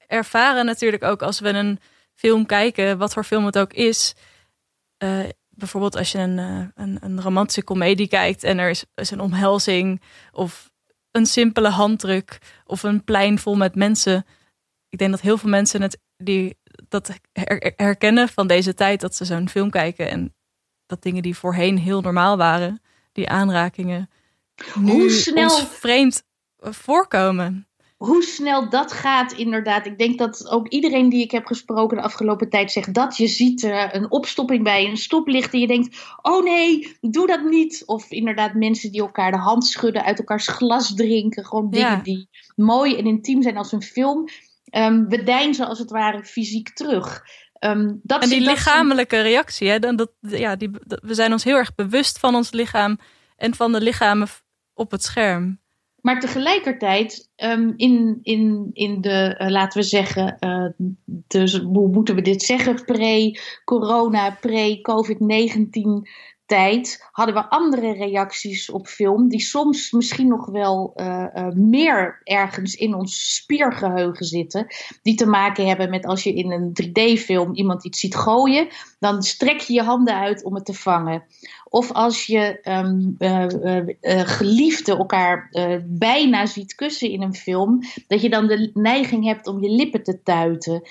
ervaren 0.07 0.65
natuurlijk 0.65 1.05
ook 1.05 1.23
als 1.23 1.41
we 1.41 1.49
een 1.49 1.81
film 2.15 2.47
kijken, 2.47 2.99
wat 2.99 3.13
voor 3.13 3.25
film 3.25 3.45
het 3.45 3.59
ook 3.59 3.73
is. 3.73 4.15
bijvoorbeeld 5.49 5.97
als 5.97 6.13
je 6.13 6.19
een, 6.19 6.39
een, 6.75 6.99
een, 7.01 7.21
romantische 7.21 7.63
komedie 7.63 8.09
kijkt 8.09 8.43
en 8.43 8.59
er 8.59 8.71
is, 8.71 8.85
is 8.95 9.11
een 9.11 9.21
omhelzing 9.21 10.03
of 10.33 10.71
een 11.11 11.27
simpele 11.27 11.69
handdruk 11.69 12.39
of 12.65 12.83
een 12.83 13.05
plein 13.05 13.39
vol 13.39 13.55
met 13.55 13.75
mensen. 13.75 14.27
Ik 14.89 14.99
denk 14.99 15.11
dat 15.11 15.21
heel 15.21 15.39
veel 15.39 15.51
mensen 15.51 15.83
het 15.83 15.99
die 16.17 16.57
dat 16.89 17.11
herkennen 17.77 18.29
van 18.29 18.47
deze 18.47 18.75
tijd, 18.75 19.01
dat 19.01 19.15
ze 19.15 19.25
zo'n 19.25 19.49
film 19.49 19.71
kijken 19.71 20.11
en 20.11 20.35
dat 20.87 21.03
dingen 21.03 21.23
die 21.23 21.37
voorheen 21.37 21.79
heel 21.79 22.01
normaal 22.01 22.37
waren, 22.37 22.83
die 23.13 23.29
aanrakingen, 23.29 24.11
hoe 24.75 25.11
snel 25.11 25.51
vreemd 25.51 26.23
voorkomen. 26.59 27.69
Hoe 27.97 28.23
snel 28.23 28.69
dat 28.69 28.93
gaat, 28.93 29.33
inderdaad. 29.33 29.87
Ik 29.87 29.99
denk 29.99 30.19
dat 30.19 30.49
ook 30.49 30.69
iedereen 30.69 31.09
die 31.09 31.23
ik 31.23 31.31
heb 31.31 31.47
gesproken 31.47 31.97
de 31.97 32.03
afgelopen 32.03 32.51
tijd 32.51 32.73
zegt 32.73 32.95
dat 32.95 33.17
je 33.17 33.27
ziet 33.27 33.63
uh, 33.63 33.85
een 33.91 34.11
opstopping 34.11 34.65
bij 34.65 34.87
een 34.87 34.97
stoplicht 34.97 35.53
en 35.53 35.59
je 35.59 35.67
denkt: 35.67 35.99
oh 36.23 36.45
nee, 36.45 36.97
doe 37.01 37.27
dat 37.27 37.43
niet. 37.43 37.83
Of 37.87 38.11
inderdaad 38.11 38.55
mensen 38.55 38.93
die 38.93 39.01
elkaar 39.01 39.31
de 39.31 39.39
hand 39.39 39.67
schudden, 39.67 40.05
uit 40.05 40.19
elkaars 40.19 40.49
glas 40.49 40.95
drinken. 40.95 41.45
Gewoon 41.45 41.71
dingen 41.71 42.03
die 42.03 42.29
mooi 42.57 42.97
en 42.97 43.07
intiem 43.07 43.43
zijn 43.43 43.57
als 43.57 43.73
een 43.73 43.83
film. 43.83 44.29
Um, 44.71 45.09
we 45.09 45.23
deinzen 45.23 45.67
als 45.67 45.79
het 45.79 45.91
ware 45.91 46.25
fysiek 46.25 46.69
terug. 46.75 47.23
Um, 47.61 48.01
dat 48.03 48.23
en 48.23 48.29
die 48.29 48.41
lichamelijke 48.41 49.21
reactie, 49.21 49.69
hè, 49.69 49.79
dan 49.79 49.97
dat, 49.97 50.11
ja, 50.21 50.57
die, 50.57 50.71
we 50.87 51.15
zijn 51.15 51.33
ons 51.33 51.45
heel 51.45 51.57
erg 51.57 51.75
bewust 51.75 52.19
van 52.19 52.35
ons 52.35 52.53
lichaam 52.53 52.99
en 53.37 53.55
van 53.55 53.73
de 53.73 53.81
lichamen 53.81 54.29
op 54.75 54.91
het 54.91 55.03
scherm. 55.03 55.61
Maar 56.01 56.21
tegelijkertijd, 56.21 57.31
um, 57.37 57.75
in, 57.77 58.19
in, 58.23 58.71
in 58.73 59.01
de, 59.01 59.35
uh, 59.39 59.49
laten 59.49 59.81
we 59.81 59.87
zeggen, 59.87 60.37
uh, 60.41 60.69
dus 61.07 61.59
hoe 61.59 61.89
moeten 61.89 62.15
we 62.15 62.23
dit 62.23 62.43
zeggen, 62.43 62.85
pre-corona, 62.85 64.31
pre-COVID-19 64.41 66.09
tijd 66.49 67.09
hadden 67.11 67.35
we 67.35 67.49
andere 67.49 67.93
reacties 67.93 68.71
op 68.71 68.87
film, 68.87 69.29
die 69.29 69.41
soms 69.41 69.91
misschien 69.91 70.29
nog 70.29 70.47
wel 70.47 70.93
uh, 70.97 71.25
uh, 71.35 71.49
meer 71.55 72.21
ergens 72.25 72.75
in 72.75 72.95
ons 72.95 73.35
spiergeheugen 73.35 74.27
zitten, 74.27 74.67
die 75.03 75.15
te 75.15 75.27
maken 75.27 75.67
hebben 75.67 75.91
met 75.91 76.07
als 76.07 76.23
je 76.23 76.35
in 76.35 76.53
een 76.53 76.73
3D-film 76.83 77.55
iemand 77.55 77.85
iets 77.85 78.01
ziet 78.01 78.15
gooien, 78.15 78.69
dan 78.99 79.23
strek 79.23 79.61
je 79.61 79.73
je 79.73 79.83
handen 79.83 80.15
uit 80.15 80.45
om 80.45 80.55
het 80.55 80.65
te 80.65 80.75
vangen. 80.75 81.25
Of 81.65 81.93
als 81.93 82.27
je 82.27 82.59
um, 82.63 83.17
geliefden 84.27 84.99
elkaar 84.99 85.51
bijna 85.87 86.47
ziet 86.47 86.75
kussen 86.75 87.11
in 87.11 87.23
een 87.23 87.35
film, 87.35 87.81
dat 88.07 88.21
je 88.21 88.31
dan 88.31 88.47
de 88.47 88.71
neiging 88.75 89.25
hebt 89.25 89.47
om 89.47 89.63
je 89.63 89.71
lippen 89.71 90.03
te 90.03 90.23
tuiten. 90.23 90.83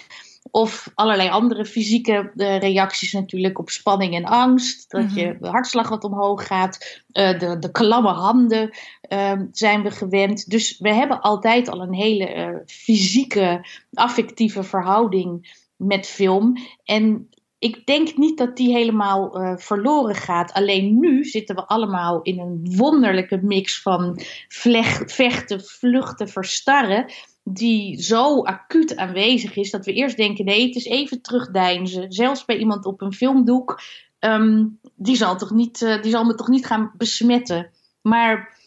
Of 0.51 0.91
allerlei 0.95 1.29
andere 1.29 1.65
fysieke 1.65 2.31
uh, 2.35 2.59
reacties 2.59 3.13
natuurlijk 3.13 3.59
op 3.59 3.69
spanning 3.69 4.15
en 4.15 4.25
angst. 4.25 4.91
Dat 4.91 5.13
je 5.15 5.35
mhm. 5.39 5.51
hartslag 5.51 5.89
wat 5.89 6.03
omhoog 6.03 6.47
gaat. 6.47 7.03
Uh, 7.11 7.39
de, 7.39 7.59
de 7.59 7.71
klamme 7.71 8.11
handen 8.11 8.77
uh, 9.09 9.41
zijn 9.51 9.83
we 9.83 9.91
gewend. 9.91 10.49
Dus 10.49 10.77
we 10.79 10.93
hebben 10.93 11.21
altijd 11.21 11.69
al 11.69 11.81
een 11.81 11.93
hele 11.93 12.25
eh, 12.25 12.55
fysieke, 12.65 13.65
affectieve 13.93 14.63
verhouding 14.63 15.55
met 15.75 16.07
film. 16.07 16.57
En 16.83 17.29
ik 17.59 17.85
denk 17.85 18.17
niet 18.17 18.37
dat 18.37 18.57
die 18.57 18.73
helemaal 18.73 19.41
uh, 19.41 19.57
verloren 19.57 20.15
gaat. 20.15 20.53
Alleen 20.53 20.99
nu 20.99 21.23
zitten 21.23 21.55
we 21.55 21.65
allemaal 21.65 22.21
in 22.21 22.39
een 22.39 22.75
wonderlijke 22.75 23.39
mix 23.41 23.81
van 23.81 24.19
vlecht, 24.47 25.13
vechten, 25.13 25.63
vluchten, 25.65 26.29
verstarren 26.29 27.05
die 27.49 28.01
zo 28.01 28.43
acuut 28.43 28.95
aanwezig 28.95 29.55
is 29.55 29.71
dat 29.71 29.85
we 29.85 29.93
eerst 29.93 30.17
denken: 30.17 30.45
nee, 30.45 30.65
het 30.65 30.75
is 30.75 30.85
even 30.85 31.21
terugdeinzen. 31.21 32.11
Zelfs 32.11 32.45
bij 32.45 32.57
iemand 32.57 32.85
op 32.85 33.01
een 33.01 33.13
filmdoek, 33.13 33.81
um, 34.19 34.79
die, 34.95 35.15
zal 35.15 35.37
toch 35.37 35.51
niet, 35.51 35.81
uh, 35.81 36.01
die 36.01 36.11
zal 36.11 36.23
me 36.23 36.35
toch 36.35 36.47
niet 36.47 36.65
gaan 36.65 36.91
besmetten. 36.97 37.69
Maar 38.01 38.59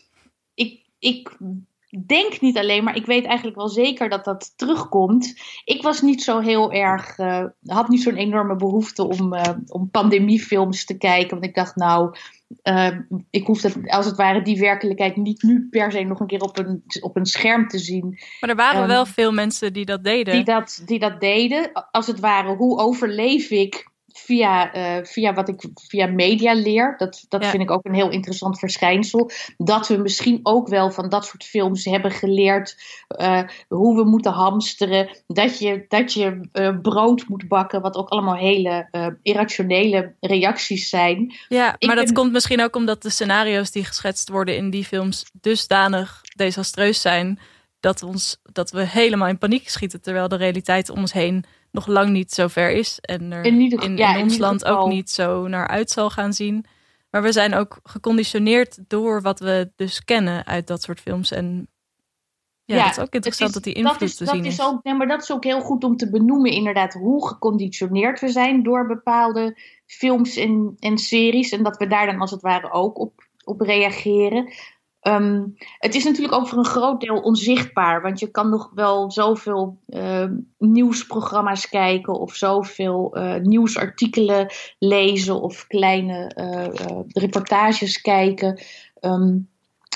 ik, 0.54 0.84
ik 0.98 1.36
denk 2.06 2.40
niet 2.40 2.58
alleen, 2.58 2.84
maar 2.84 2.96
ik 2.96 3.06
weet 3.06 3.24
eigenlijk 3.24 3.56
wel 3.56 3.68
zeker 3.68 4.08
dat 4.08 4.24
dat 4.24 4.52
terugkomt. 4.56 5.34
Ik 5.64 5.82
was 5.82 6.02
niet 6.02 6.22
zo 6.22 6.38
heel 6.38 6.72
erg, 6.72 7.18
uh, 7.18 7.44
had 7.64 7.88
niet 7.88 8.02
zo'n 8.02 8.16
enorme 8.16 8.56
behoefte 8.56 9.06
om, 9.06 9.34
uh, 9.34 9.42
om 9.66 9.90
pandemiefilms 9.90 10.84
te 10.84 10.96
kijken. 10.96 11.30
Want 11.30 11.44
ik 11.44 11.54
dacht, 11.54 11.76
nou, 11.76 12.16
uh, 12.62 12.98
ik 13.30 13.46
hoef 13.46 13.60
dat 13.60 13.76
als 13.86 14.06
het 14.06 14.16
ware 14.16 14.42
die 14.42 14.58
werkelijkheid 14.58 15.16
niet 15.16 15.42
nu 15.42 15.66
per 15.70 15.92
se 15.92 16.02
nog 16.02 16.20
een 16.20 16.26
keer 16.26 16.40
op 16.40 16.58
een, 16.58 16.82
op 17.00 17.16
een 17.16 17.26
scherm 17.26 17.68
te 17.68 17.78
zien. 17.78 18.18
Maar 18.40 18.50
er 18.50 18.56
waren 18.56 18.82
um, 18.82 18.88
wel 18.88 19.06
veel 19.06 19.32
mensen 19.32 19.72
die 19.72 19.84
dat 19.84 20.04
deden. 20.04 20.34
Die 20.34 20.44
dat, 20.44 20.82
die 20.84 20.98
dat 20.98 21.20
deden. 21.20 21.72
Als 21.90 22.06
het 22.06 22.20
ware, 22.20 22.56
hoe 22.56 22.78
overleef 22.78 23.50
ik 23.50 23.89
via, 24.12 24.76
uh, 24.76 25.04
via 25.04 25.34
wat 25.34 25.48
ik 25.48 25.68
via 25.74 26.06
media 26.06 26.52
leer. 26.54 26.94
Dat, 26.96 27.24
dat 27.28 27.46
vind 27.46 27.62
ik 27.62 27.70
ook 27.70 27.84
een 27.84 27.94
heel 27.94 28.10
interessant 28.10 28.58
verschijnsel. 28.58 29.30
Dat 29.56 29.88
we 29.88 29.96
misschien 29.96 30.40
ook 30.42 30.68
wel 30.68 30.90
van 30.90 31.08
dat 31.08 31.24
soort 31.24 31.44
films 31.44 31.84
hebben 31.84 32.10
geleerd 32.10 32.76
uh, 33.20 33.42
hoe 33.68 33.96
we 33.96 34.04
moeten 34.04 34.32
hamsteren. 34.32 35.08
Dat 35.26 35.58
je, 35.58 35.84
dat 35.88 36.12
je 36.12 36.48
uh, 36.52 36.80
brood 36.82 37.28
moet 37.28 37.48
bakken, 37.48 37.80
wat 37.80 37.96
ook 37.96 38.08
allemaal 38.08 38.36
hele 38.36 38.88
irrationele 39.22 40.14
reacties 40.20 40.88
zijn. 40.88 41.34
Ja, 41.48 41.76
maar 41.78 41.96
dat 41.96 42.12
komt 42.12 42.32
misschien 42.32 42.62
ook 42.62 42.76
omdat 42.76 43.02
de 43.02 43.10
scenario's 43.10 43.70
die 43.70 43.84
geschetst 43.84 44.28
worden 44.28 44.56
in 44.56 44.70
die 44.70 44.84
films 44.84 45.30
dusdanig 45.40 46.20
desastreus 46.36 47.00
zijn. 47.00 47.38
Dat, 47.80 48.02
ons, 48.02 48.40
dat 48.42 48.70
we 48.70 48.86
helemaal 48.86 49.28
in 49.28 49.38
paniek 49.38 49.68
schieten, 49.68 50.00
terwijl 50.00 50.28
de 50.28 50.36
realiteit 50.36 50.90
om 50.90 50.98
ons 50.98 51.12
heen 51.12 51.44
nog 51.70 51.86
lang 51.86 52.10
niet 52.10 52.32
zo 52.32 52.48
ver 52.48 52.70
is. 52.70 52.98
En 53.00 53.32
er 53.32 53.44
in, 53.44 53.60
ieder, 53.60 53.82
in, 53.82 53.96
ja, 53.96 54.14
in 54.14 54.22
ons 54.22 54.38
land 54.38 54.64
ook 54.64 54.88
niet 54.88 55.10
zo 55.10 55.48
naar 55.48 55.68
uit 55.68 55.90
zal 55.90 56.10
gaan 56.10 56.32
zien. 56.32 56.64
Maar 57.10 57.22
we 57.22 57.32
zijn 57.32 57.54
ook 57.54 57.80
geconditioneerd 57.82 58.78
door 58.88 59.22
wat 59.22 59.40
we 59.40 59.72
dus 59.76 60.04
kennen 60.04 60.46
uit 60.46 60.66
dat 60.66 60.82
soort 60.82 61.00
films. 61.00 61.30
En 61.30 61.68
ja, 62.64 62.76
ja 62.76 62.82
dat 62.82 62.96
is 62.96 63.02
ook 63.02 63.14
interessant 63.14 63.52
dat 63.52 63.62
die 63.62 63.74
invloed 63.74 63.98
dat 63.98 64.08
is, 64.08 64.16
te 64.16 64.24
dat 64.24 64.34
zien 64.34 64.44
is. 64.44 64.58
is. 64.58 64.64
Ook, 64.64 64.82
nee, 64.82 64.94
maar 64.94 65.06
dat 65.06 65.22
is 65.22 65.32
ook 65.32 65.44
heel 65.44 65.60
goed 65.60 65.84
om 65.84 65.96
te 65.96 66.10
benoemen 66.10 66.50
inderdaad 66.50 66.92
hoe 66.92 67.28
geconditioneerd 67.28 68.20
we 68.20 68.28
zijn 68.28 68.62
door 68.62 68.86
bepaalde 68.86 69.60
films 69.86 70.36
en, 70.36 70.76
en 70.78 70.98
series. 70.98 71.50
En 71.50 71.62
dat 71.62 71.76
we 71.76 71.86
daar 71.86 72.06
dan 72.06 72.20
als 72.20 72.30
het 72.30 72.42
ware 72.42 72.70
ook 72.70 72.98
op, 72.98 73.28
op 73.44 73.60
reageren. 73.60 74.52
Um, 75.02 75.56
het 75.78 75.94
is 75.94 76.04
natuurlijk 76.04 76.34
ook 76.34 76.48
voor 76.48 76.58
een 76.58 76.64
groot 76.64 77.00
deel 77.00 77.20
onzichtbaar, 77.20 78.02
want 78.02 78.18
je 78.18 78.30
kan 78.30 78.50
nog 78.50 78.70
wel 78.74 79.10
zoveel 79.10 79.78
uh, 79.88 80.24
nieuwsprogramma's 80.58 81.68
kijken 81.68 82.14
of 82.14 82.34
zoveel 82.34 83.18
uh, 83.18 83.34
nieuwsartikelen 83.34 84.52
lezen 84.78 85.40
of 85.40 85.66
kleine 85.66 86.32
uh, 86.36 87.00
reportages 87.08 88.00
kijken. 88.00 88.62
Um, 89.00 89.48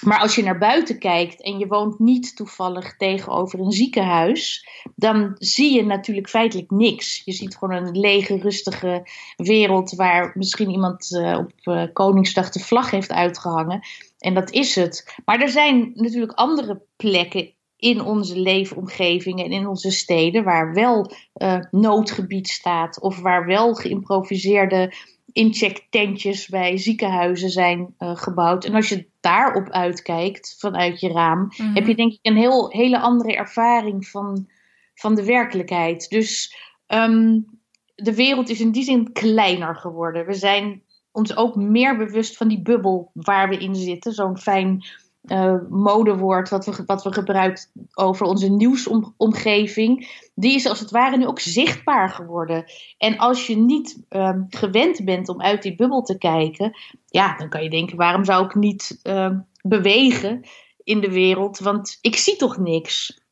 maar 0.04 0.18
als 0.18 0.34
je 0.34 0.42
naar 0.42 0.58
buiten 0.58 0.98
kijkt 0.98 1.42
en 1.42 1.58
je 1.58 1.66
woont 1.66 1.98
niet 1.98 2.36
toevallig 2.36 2.96
tegenover 2.96 3.60
een 3.60 3.72
ziekenhuis, 3.72 4.68
dan 4.94 5.34
zie 5.38 5.74
je 5.74 5.84
natuurlijk 5.84 6.28
feitelijk 6.28 6.70
niks. 6.70 7.22
Je 7.24 7.32
ziet 7.32 7.56
gewoon 7.56 7.86
een 7.86 7.98
lege, 7.98 8.36
rustige 8.36 9.08
wereld 9.36 9.94
waar 9.94 10.32
misschien 10.34 10.70
iemand 10.70 11.24
op 11.36 11.88
Koningsdag 11.92 12.50
de 12.50 12.60
vlag 12.60 12.90
heeft 12.90 13.12
uitgehangen. 13.12 13.80
En 14.24 14.34
dat 14.34 14.50
is 14.50 14.74
het. 14.74 15.14
Maar 15.24 15.40
er 15.40 15.48
zijn 15.48 15.92
natuurlijk 15.94 16.32
andere 16.32 16.82
plekken 16.96 17.52
in 17.76 18.00
onze 18.00 18.38
leefomgevingen 18.38 19.44
en 19.44 19.50
in 19.50 19.66
onze 19.66 19.90
steden 19.90 20.44
waar 20.44 20.74
wel 20.74 21.12
uh, 21.37 21.60
noodgebied 21.70 22.48
staat 22.48 23.00
of 23.00 23.20
waar 23.20 23.46
wel 23.46 23.74
geïmproviseerde 23.74 24.92
inchecktentjes 25.32 26.48
bij 26.48 26.76
ziekenhuizen 26.76 27.50
zijn 27.50 27.94
uh, 27.98 28.16
gebouwd. 28.16 28.64
En 28.64 28.74
als 28.74 28.88
je 28.88 29.06
daarop 29.20 29.68
uitkijkt 29.70 30.56
vanuit 30.58 31.00
je 31.00 31.08
raam, 31.08 31.38
mm-hmm. 31.38 31.74
heb 31.74 31.87
je 31.87 31.94
denk 31.94 32.12
ik 32.12 32.18
een 32.22 32.37
heel, 32.37 32.70
hele 32.70 32.98
andere 32.98 33.37
ervaring 33.37 34.06
van, 34.06 34.48
van 34.94 35.14
de 35.14 35.24
werkelijkheid. 35.24 36.08
Dus 36.08 36.56
um, 36.88 37.46
de 37.94 38.14
wereld 38.14 38.48
is 38.48 38.60
in 38.60 38.70
die 38.70 38.84
zin 38.84 39.12
kleiner 39.12 39.76
geworden. 39.76 40.26
We 40.26 40.34
zijn 40.34 40.82
ons 41.14 41.37
ook 41.37 41.55
meer 41.55 41.96
bewust 41.96 42.37
van 42.37 42.48
die 42.48 42.62
bubbel 42.62 43.11
waar 43.12 43.48
we 43.48 43.59
in 43.59 43.74
zitten. 43.74 44.12
Zo'n 44.12 44.38
fijn 44.38 44.85
uh, 45.24 45.57
modewoord 45.68 46.48
wat 46.48 46.66
we, 46.66 46.83
wat 46.87 47.03
we 47.03 47.12
gebruiken 47.12 47.64
over 47.94 48.27
onze 48.27 48.48
nieuwsomgeving. 48.48 50.22
Die 50.35 50.55
is 50.55 50.66
als 50.66 50.81
het 50.81 50.90
ware 50.90 51.16
nu 51.16 51.27
ook 51.27 51.40
zichtbaar 51.40 52.11
geworden. 52.11 52.64
En 52.98 53.18
als 53.18 53.46
je 53.46 53.57
niet 53.57 54.05
uh, 54.11 54.33
gewend 54.48 55.05
bent 55.05 55.29
om 55.29 55.42
uit 55.42 55.62
die 55.62 55.74
bubbel 55.74 56.03
te 56.03 56.18
kijken, 56.18 56.79
ja, 57.07 57.37
dan 57.37 57.48
kan 57.48 57.62
je 57.62 57.70
denken: 57.70 57.96
waarom 57.96 58.24
zou 58.24 58.44
ik 58.44 58.55
niet 58.55 59.00
uh, 59.03 59.31
bewegen 59.62 60.40
in 60.83 61.00
de 61.00 61.11
wereld? 61.11 61.59
Want 61.59 61.98
ik 62.00 62.16
zie 62.16 62.37
toch 62.37 62.59
niks. 62.59 63.22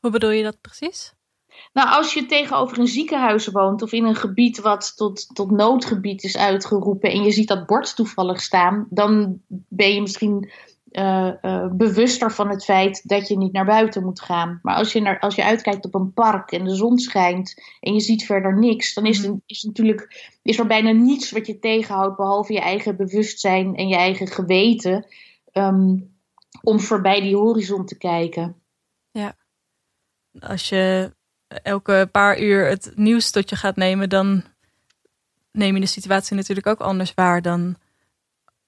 Hoe 0.00 0.10
bedoel 0.10 0.30
je 0.30 0.42
dat 0.42 0.60
precies? 0.60 1.14
Nou, 1.72 1.88
als 1.88 2.14
je 2.14 2.26
tegenover 2.26 2.78
een 2.78 2.86
ziekenhuis 2.86 3.46
woont 3.46 3.82
of 3.82 3.92
in 3.92 4.04
een 4.04 4.16
gebied 4.16 4.60
wat 4.60 4.96
tot, 4.96 5.34
tot 5.34 5.50
noodgebied 5.50 6.22
is 6.22 6.36
uitgeroepen 6.36 7.10
en 7.10 7.22
je 7.22 7.30
ziet 7.30 7.48
dat 7.48 7.66
bord 7.66 7.96
toevallig 7.96 8.40
staan, 8.40 8.86
dan 8.90 9.40
ben 9.48 9.94
je 9.94 10.00
misschien 10.00 10.50
uh, 10.90 11.32
uh, 11.42 11.72
bewuster 11.72 12.32
van 12.32 12.48
het 12.48 12.64
feit 12.64 13.08
dat 13.08 13.28
je 13.28 13.36
niet 13.36 13.52
naar 13.52 13.64
buiten 13.64 14.04
moet 14.04 14.20
gaan. 14.20 14.58
Maar 14.62 14.74
als 14.74 14.92
je, 14.92 15.00
naar, 15.00 15.18
als 15.18 15.34
je 15.34 15.44
uitkijkt 15.44 15.84
op 15.84 15.94
een 15.94 16.12
park 16.12 16.52
en 16.52 16.64
de 16.64 16.74
zon 16.74 16.98
schijnt 16.98 17.62
en 17.80 17.94
je 17.94 18.00
ziet 18.00 18.24
verder 18.24 18.58
niks, 18.58 18.94
dan 18.94 19.06
is, 19.06 19.18
mhm. 19.18 19.30
het, 19.30 19.40
is, 19.46 19.62
natuurlijk, 19.62 20.30
is 20.42 20.58
er 20.58 20.66
bijna 20.66 20.90
niets 20.90 21.30
wat 21.30 21.46
je 21.46 21.58
tegenhoudt 21.58 22.16
behalve 22.16 22.52
je 22.52 22.60
eigen 22.60 22.96
bewustzijn 22.96 23.76
en 23.76 23.88
je 23.88 23.96
eigen 23.96 24.26
geweten 24.26 25.06
um, 25.52 26.14
om 26.62 26.80
voorbij 26.80 27.20
die 27.20 27.36
horizon 27.36 27.86
te 27.86 27.98
kijken. 27.98 28.62
Ja, 29.10 29.36
als 30.40 30.68
je 30.68 31.12
elke 31.62 32.08
paar 32.12 32.40
uur 32.40 32.68
het 32.68 32.92
nieuws 32.94 33.30
tot 33.30 33.50
je 33.50 33.56
gaat 33.56 33.76
nemen, 33.76 34.08
dan 34.08 34.42
neem 35.52 35.74
je 35.74 35.80
de 35.80 35.86
situatie 35.86 36.36
natuurlijk 36.36 36.66
ook 36.66 36.80
anders 36.80 37.14
waar 37.14 37.42
dan 37.42 37.76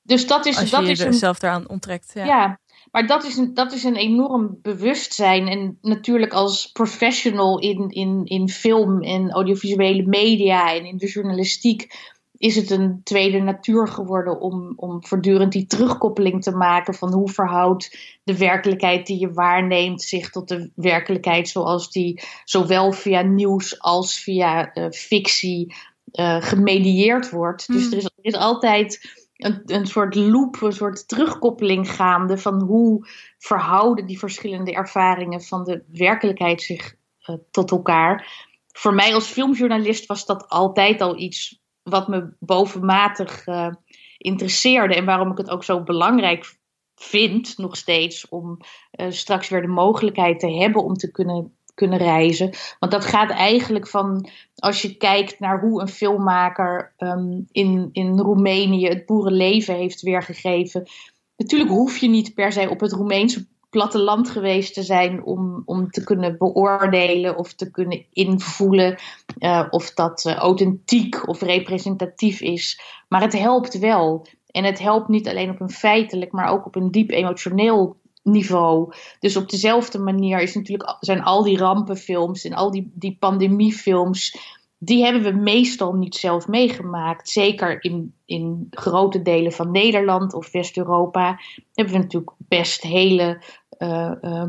dus 0.02 0.26
dat 0.26 0.46
is, 0.46 0.56
als 0.56 0.70
je 0.70 0.76
dat 0.76 0.88
is 0.88 0.98
jezelf 0.98 1.42
eraan 1.42 1.68
onttrekt. 1.68 2.10
Ja. 2.14 2.24
ja, 2.24 2.60
maar 2.90 3.06
dat 3.06 3.24
is, 3.24 3.36
een, 3.36 3.54
dat 3.54 3.72
is 3.72 3.84
een 3.84 3.96
enorm 3.96 4.58
bewustzijn. 4.62 5.48
En 5.48 5.78
natuurlijk 5.80 6.32
als 6.32 6.66
professional 6.66 7.58
in, 7.58 7.88
in, 7.88 8.24
in 8.24 8.48
film 8.48 9.02
en 9.02 9.30
audiovisuele 9.30 10.02
media 10.06 10.74
en 10.74 10.84
in 10.84 10.96
de 10.96 11.06
journalistiek 11.06 12.10
is 12.42 12.56
het 12.56 12.70
een 12.70 13.00
tweede 13.04 13.40
natuur 13.40 13.88
geworden 13.88 14.40
om, 14.40 14.72
om 14.76 15.06
voortdurend 15.06 15.52
die 15.52 15.66
terugkoppeling 15.66 16.42
te 16.42 16.50
maken 16.50 16.94
van 16.94 17.12
hoe 17.12 17.28
verhoudt 17.28 18.18
de 18.24 18.38
werkelijkheid 18.38 19.06
die 19.06 19.20
je 19.20 19.32
waarneemt 19.32 20.02
zich 20.02 20.30
tot 20.30 20.48
de 20.48 20.70
werkelijkheid 20.74 21.48
zoals 21.48 21.90
die 21.90 22.22
zowel 22.44 22.92
via 22.92 23.20
nieuws 23.20 23.80
als 23.80 24.20
via 24.20 24.76
uh, 24.76 24.90
fictie 24.90 25.74
uh, 26.12 26.42
gemedieerd 26.42 27.30
wordt. 27.30 27.66
Dus 27.66 27.82
hmm. 27.82 27.92
er 27.92 27.98
is, 27.98 28.04
er 28.04 28.12
is 28.20 28.34
altijd 28.34 29.10
een, 29.36 29.62
een 29.64 29.86
soort 29.86 30.14
loop, 30.14 30.62
een 30.62 30.72
soort 30.72 31.08
terugkoppeling 31.08 31.90
gaande 31.90 32.38
van 32.38 32.62
hoe 32.62 33.08
verhouden 33.38 34.06
die 34.06 34.18
verschillende 34.18 34.72
ervaringen 34.72 35.42
van 35.42 35.64
de 35.64 35.82
werkelijkheid 35.92 36.62
zich 36.62 36.94
uh, 37.26 37.36
tot 37.50 37.70
elkaar. 37.70 38.46
Voor 38.72 38.94
mij 38.94 39.14
als 39.14 39.26
filmjournalist 39.26 40.06
was 40.06 40.26
dat 40.26 40.48
altijd 40.48 41.00
al 41.00 41.18
iets 41.18 41.61
wat 41.82 42.08
me 42.08 42.34
bovenmatig 42.38 43.46
uh, 43.46 43.72
interesseerde 44.18 44.94
en 44.94 45.04
waarom 45.04 45.30
ik 45.30 45.38
het 45.38 45.50
ook 45.50 45.64
zo 45.64 45.82
belangrijk 45.82 46.56
vind, 46.94 47.58
nog 47.58 47.76
steeds, 47.76 48.28
om 48.28 48.58
uh, 49.00 49.06
straks 49.10 49.48
weer 49.48 49.62
de 49.62 49.68
mogelijkheid 49.68 50.40
te 50.40 50.52
hebben 50.52 50.84
om 50.84 50.94
te 50.94 51.10
kunnen 51.10 51.56
kunnen 51.74 51.98
reizen. 51.98 52.50
Want 52.78 52.92
dat 52.92 53.04
gaat 53.04 53.30
eigenlijk 53.30 53.88
van, 53.88 54.28
als 54.54 54.82
je 54.82 54.96
kijkt 54.96 55.40
naar 55.40 55.60
hoe 55.60 55.80
een 55.80 55.88
filmmaker 55.88 56.94
um, 56.98 57.46
in, 57.50 57.88
in 57.92 58.18
Roemenië 58.18 58.86
het 58.86 59.06
boerenleven 59.06 59.74
heeft 59.74 60.00
weergegeven. 60.00 60.88
Natuurlijk 61.36 61.70
hoef 61.70 61.96
je 61.96 62.08
niet 62.08 62.34
per 62.34 62.52
se 62.52 62.70
op 62.70 62.80
het 62.80 62.92
Roemeense 62.92 63.46
platteland 63.72 64.30
geweest 64.30 64.74
te 64.74 64.82
zijn 64.82 65.24
om, 65.24 65.62
om 65.64 65.90
te 65.90 66.04
kunnen 66.04 66.38
beoordelen 66.38 67.36
of 67.36 67.52
te 67.52 67.70
kunnen 67.70 68.04
invoelen 68.12 68.98
uh, 69.38 69.66
of 69.70 69.94
dat 69.94 70.24
uh, 70.24 70.34
authentiek 70.34 71.28
of 71.28 71.40
representatief 71.40 72.40
is. 72.40 72.80
Maar 73.08 73.20
het 73.20 73.32
helpt 73.32 73.78
wel. 73.78 74.26
En 74.46 74.64
het 74.64 74.78
helpt 74.78 75.08
niet 75.08 75.28
alleen 75.28 75.50
op 75.50 75.60
een 75.60 75.70
feitelijk, 75.70 76.32
maar 76.32 76.50
ook 76.50 76.66
op 76.66 76.74
een 76.74 76.90
diep 76.90 77.10
emotioneel 77.10 77.96
niveau. 78.22 78.92
Dus 79.20 79.36
op 79.36 79.50
dezelfde 79.50 79.98
manier 79.98 80.40
is 80.40 80.54
natuurlijk, 80.54 80.96
zijn 81.00 81.22
al 81.22 81.42
die 81.42 81.58
rampenfilms 81.58 82.44
en 82.44 82.52
al 82.52 82.70
die, 82.70 82.90
die 82.94 83.16
pandemiefilms, 83.20 84.36
die 84.84 85.04
hebben 85.04 85.22
we 85.22 85.32
meestal 85.32 85.92
niet 85.92 86.14
zelf 86.14 86.48
meegemaakt. 86.48 87.28
Zeker 87.28 87.84
in, 87.84 88.14
in 88.24 88.66
grote 88.70 89.22
delen 89.22 89.52
van 89.52 89.70
Nederland 89.70 90.34
of 90.34 90.52
West-Europa 90.52 91.40
hebben 91.74 91.94
we 91.94 92.00
natuurlijk 92.00 92.32
best 92.38 92.82
hele 92.82 93.42
uh, 93.78 94.12
uh, 94.22 94.44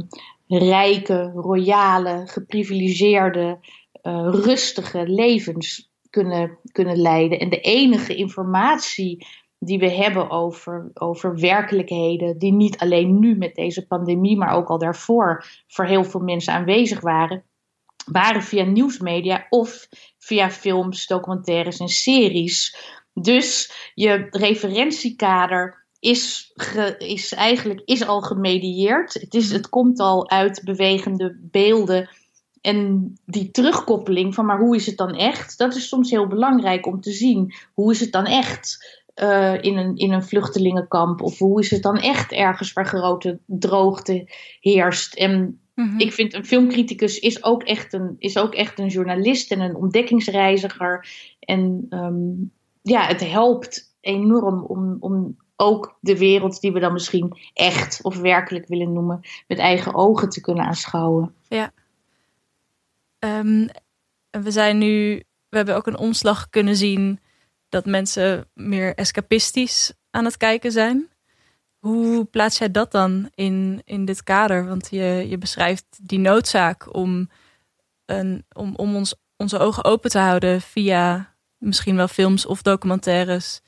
rijke, 0.47 1.31
royale, 1.35 2.23
geprivilegeerde, 2.25 3.59
uh, 4.03 4.27
rustige 4.31 5.07
levens 5.07 5.91
kunnen, 6.09 6.57
kunnen 6.71 6.97
leiden. 6.97 7.39
En 7.39 7.49
de 7.49 7.59
enige 7.59 8.15
informatie 8.15 9.27
die 9.59 9.79
we 9.79 9.91
hebben 9.91 10.29
over, 10.29 10.91
over 10.93 11.39
werkelijkheden 11.39 12.37
die 12.37 12.53
niet 12.53 12.77
alleen 12.77 13.19
nu 13.19 13.35
met 13.37 13.55
deze 13.55 13.87
pandemie, 13.87 14.37
maar 14.37 14.53
ook 14.55 14.67
al 14.67 14.77
daarvoor 14.77 15.45
voor 15.67 15.85
heel 15.85 16.03
veel 16.03 16.21
mensen 16.21 16.53
aanwezig 16.53 17.01
waren, 17.01 17.43
waren 18.11 18.43
via 18.43 18.63
nieuwsmedia 18.63 19.45
of 19.49 19.87
via 20.23 20.51
films, 20.51 21.07
documentaires 21.07 21.79
en 21.79 21.87
series. 21.87 22.75
Dus 23.13 23.71
je 23.93 24.27
referentiekader 24.29 25.85
is, 25.99 26.53
is 26.97 27.33
eigenlijk 27.33 27.81
is 27.85 28.05
al 28.05 28.21
gemedieerd. 28.21 29.13
Het, 29.13 29.33
is, 29.33 29.51
het 29.51 29.69
komt 29.69 29.99
al 29.99 30.29
uit 30.29 30.61
bewegende 30.63 31.37
beelden. 31.41 32.09
En 32.61 33.13
die 33.25 33.51
terugkoppeling 33.51 34.33
van 34.33 34.45
maar 34.45 34.59
hoe 34.59 34.75
is 34.75 34.85
het 34.85 34.97
dan 34.97 35.15
echt? 35.15 35.57
Dat 35.57 35.75
is 35.75 35.87
soms 35.87 36.09
heel 36.09 36.27
belangrijk 36.27 36.85
om 36.85 37.01
te 37.01 37.11
zien. 37.11 37.53
Hoe 37.73 37.91
is 37.91 37.99
het 37.99 38.11
dan 38.11 38.25
echt? 38.25 38.77
uh, 39.15 39.61
in, 39.61 39.77
een, 39.77 39.95
in 39.95 40.11
een 40.11 40.23
vluchtelingenkamp? 40.23 41.21
Of 41.21 41.37
hoe 41.37 41.59
is 41.59 41.71
het 41.71 41.81
dan 41.81 41.97
echt 41.97 42.31
ergens 42.31 42.73
waar 42.73 42.87
grote 42.87 43.39
droogte 43.45 44.31
heerst? 44.59 45.13
En 45.13 45.61
mm-hmm. 45.73 45.99
ik 45.99 46.13
vind 46.13 46.33
een 46.33 46.45
filmcriticus 46.45 47.19
is 47.19 47.43
ook, 47.43 47.63
echt 47.63 47.93
een, 47.93 48.15
is 48.17 48.37
ook 48.37 48.53
echt 48.53 48.79
een 48.79 48.87
journalist 48.87 49.51
en 49.51 49.59
een 49.59 49.75
ontdekkingsreiziger. 49.75 51.07
En 51.39 51.85
um, 51.89 52.51
ja, 52.81 53.05
het 53.05 53.29
helpt 53.29 53.95
enorm 54.01 54.63
om, 54.63 54.97
om 54.99 55.37
ook 55.55 55.97
de 55.99 56.17
wereld 56.17 56.61
die 56.61 56.71
we 56.71 56.79
dan 56.79 56.93
misschien 56.93 57.37
echt 57.53 57.99
of 58.01 58.17
werkelijk 58.17 58.67
willen 58.67 58.93
noemen, 58.93 59.19
met 59.47 59.57
eigen 59.57 59.95
ogen 59.95 60.29
te 60.29 60.41
kunnen 60.41 60.65
aanschouwen. 60.65 61.33
Ja. 61.47 61.71
Um, 63.19 63.69
we 64.29 64.51
zijn 64.51 64.77
nu, 64.77 65.23
we 65.49 65.57
hebben 65.57 65.75
ook 65.75 65.87
een 65.87 65.97
omslag 65.97 66.49
kunnen 66.49 66.75
zien 66.75 67.19
dat 67.69 67.85
mensen 67.85 68.47
meer 68.53 68.95
escapistisch 68.95 69.93
aan 70.09 70.25
het 70.25 70.37
kijken 70.37 70.71
zijn. 70.71 71.07
Hoe 71.83 72.25
plaats 72.25 72.57
jij 72.57 72.71
dat 72.71 72.91
dan 72.91 73.29
in, 73.35 73.81
in 73.85 74.05
dit 74.05 74.23
kader? 74.23 74.65
Want 74.67 74.87
je, 74.91 75.25
je 75.29 75.37
beschrijft 75.37 75.85
die 76.01 76.19
noodzaak 76.19 76.95
om, 76.95 77.29
een, 78.05 78.45
om, 78.53 78.75
om 78.75 78.95
ons, 78.95 79.15
onze 79.37 79.57
ogen 79.57 79.83
open 79.83 80.09
te 80.09 80.19
houden 80.19 80.61
via 80.61 81.33
misschien 81.57 81.95
wel 81.95 82.07
films 82.07 82.45
of 82.45 82.61
documentaires. 82.61 83.61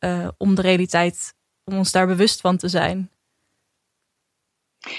Uh, 0.00 0.28
om 0.36 0.54
de 0.54 0.62
realiteit, 0.62 1.34
om 1.64 1.76
ons 1.76 1.92
daar 1.92 2.06
bewust 2.06 2.40
van 2.40 2.56
te 2.56 2.68
zijn. 2.68 3.10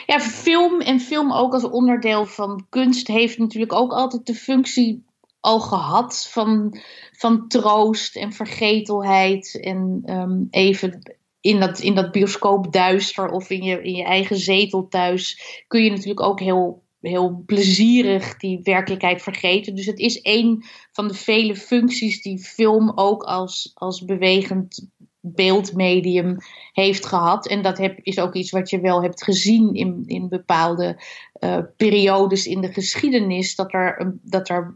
Ja, 0.06 0.20
film 0.20 0.82
en 0.82 1.00
film 1.00 1.34
ook 1.34 1.54
als 1.54 1.64
onderdeel 1.64 2.26
van 2.26 2.66
kunst 2.70 3.08
heeft 3.08 3.38
natuurlijk 3.38 3.74
ook 3.74 3.92
altijd 3.92 4.26
de 4.26 4.36
functie 4.36 5.06
al 5.40 5.60
gehad 5.60 6.28
van, 6.28 6.80
van 7.12 7.48
troost 7.48 8.16
en 8.16 8.34
vergetelheid. 8.34 9.60
En 9.62 10.04
um, 10.06 10.48
even 10.50 11.20
in 11.42 11.60
dat, 11.60 11.80
in 11.80 11.96
dat 11.96 12.12
bioscoop 12.12 12.74
duister 12.74 13.30
of 13.30 13.50
in 13.50 13.64
je, 13.64 13.84
in 13.84 13.96
je 13.96 14.04
eigen 14.04 14.38
zetel 14.38 14.88
thuis 14.88 15.42
kun 15.68 15.84
je 15.84 15.90
natuurlijk 15.90 16.22
ook 16.22 16.40
heel, 16.40 16.84
heel 17.02 17.44
plezierig 17.46 18.38
die 18.38 18.60
werkelijkheid 18.64 19.22
vergeten. 19.22 19.76
Dus 19.76 19.86
het 19.86 20.00
is 20.00 20.20
een 20.22 20.64
van 20.92 21.08
de 21.08 21.14
vele 21.14 21.56
functies 21.56 22.22
die 22.22 22.40
film 22.40 22.92
ook 22.96 23.24
als, 23.24 23.72
als 23.74 24.06
bewegend 24.06 24.90
beeldmedium 25.22 26.38
heeft 26.72 27.06
gehad. 27.06 27.48
En 27.48 27.62
dat 27.62 27.78
heb, 27.78 28.00
is 28.02 28.20
ook 28.20 28.34
iets 28.34 28.52
wat 28.52 28.70
je 28.70 28.80
wel 28.80 29.02
hebt 29.02 29.24
gezien 29.24 29.74
in, 29.74 30.04
in 30.06 30.30
bepaalde 30.30 31.04
uh, 31.40 31.58
periodes 31.78 32.46
in 32.46 32.62
de 32.62 32.74
geschiedenis. 32.74 33.56
Dat 33.56 33.74
er, 33.74 34.18
dat 34.22 34.50
er 34.50 34.76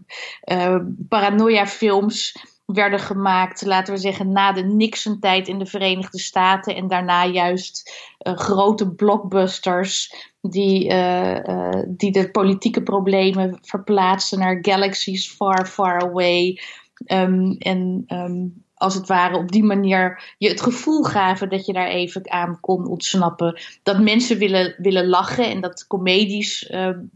uh, 0.52 0.78
paranoia-films 1.10 2.36
werden 2.66 3.00
gemaakt, 3.00 3.66
laten 3.66 3.94
we 3.94 4.00
zeggen, 4.00 4.32
na 4.32 4.52
de 4.52 4.64
Nixon-tijd 4.64 5.48
in 5.48 5.60
de 5.60 5.66
Verenigde 5.66 6.20
Staten. 6.20 6.76
En 6.76 6.88
daarna 6.88 7.26
juist 7.26 7.94
uh, 8.28 8.38
grote 8.38 8.92
blockbusters 8.92 10.16
die, 10.42 10.90
uh, 10.92 11.82
die 11.88 12.12
de 12.12 12.32
politieke 12.32 12.84
problemen 12.84 13.58
verplaatsen 13.62 14.40
naar 14.40 14.58
galaxies 14.62 15.32
far, 15.32 15.66
far 15.68 16.02
away. 16.02 16.60
Um, 17.08 17.56
en 17.58 18.04
um, 18.08 18.64
als 18.74 18.94
het 18.94 19.08
ware 19.08 19.38
op 19.38 19.52
die 19.52 19.64
manier 19.64 20.36
je 20.38 20.50
het 20.50 20.62
gevoel 20.62 21.04
gaven 21.04 21.50
dat 21.50 21.66
je 21.66 21.74
daar 21.74 21.88
even 21.88 22.32
aan 22.32 22.60
kon 22.60 22.88
ontsnappen. 22.88 23.60
Dat 23.84 24.00
mensen 24.00 24.38
willen, 24.38 24.76
willen 24.78 25.08
lachen 25.08 25.50
en 25.50 25.62
dat 25.62 25.88
comedies 25.88 26.72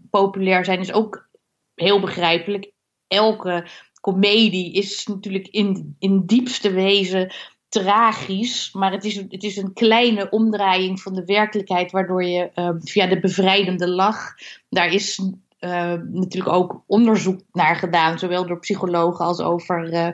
populair 0.10 0.66
zijn 0.66 0.80
is 0.80 0.94
ook 0.94 1.30
heel 1.76 2.00
begrijpelijk. 2.00 2.72
Elke 3.08 3.68
comedie 4.02 4.74
is 4.74 5.06
natuurlijk 5.08 5.48
in, 5.48 5.96
in 6.00 6.26
diepste 6.26 6.72
wezen 6.72 7.34
tragisch, 7.70 8.74
maar 8.74 8.92
het 8.92 9.04
is, 9.04 9.16
het 9.16 9.44
is 9.44 9.58
een 9.58 9.74
kleine 9.74 10.30
omdraaiing 10.30 11.02
van 11.02 11.14
de 11.14 11.26
werkelijkheid, 11.26 11.92
waardoor 11.92 12.24
je 12.24 12.52
uh, 12.56 12.70
via 12.80 13.08
de 13.08 13.20
bevrijdende 13.20 13.90
lach, 13.90 14.36
daar 14.70 14.94
is 14.94 15.20
uh, 15.60 15.94
natuurlijk 16.12 16.54
ook 16.54 16.84
onderzoek 16.88 17.42
naar 17.52 17.76
gedaan, 17.76 18.20
zowel 18.20 18.48
door 18.48 18.60
psychologen 18.60 19.26
als 19.26 19.42
over 19.42 19.94
uh, 19.94 20.08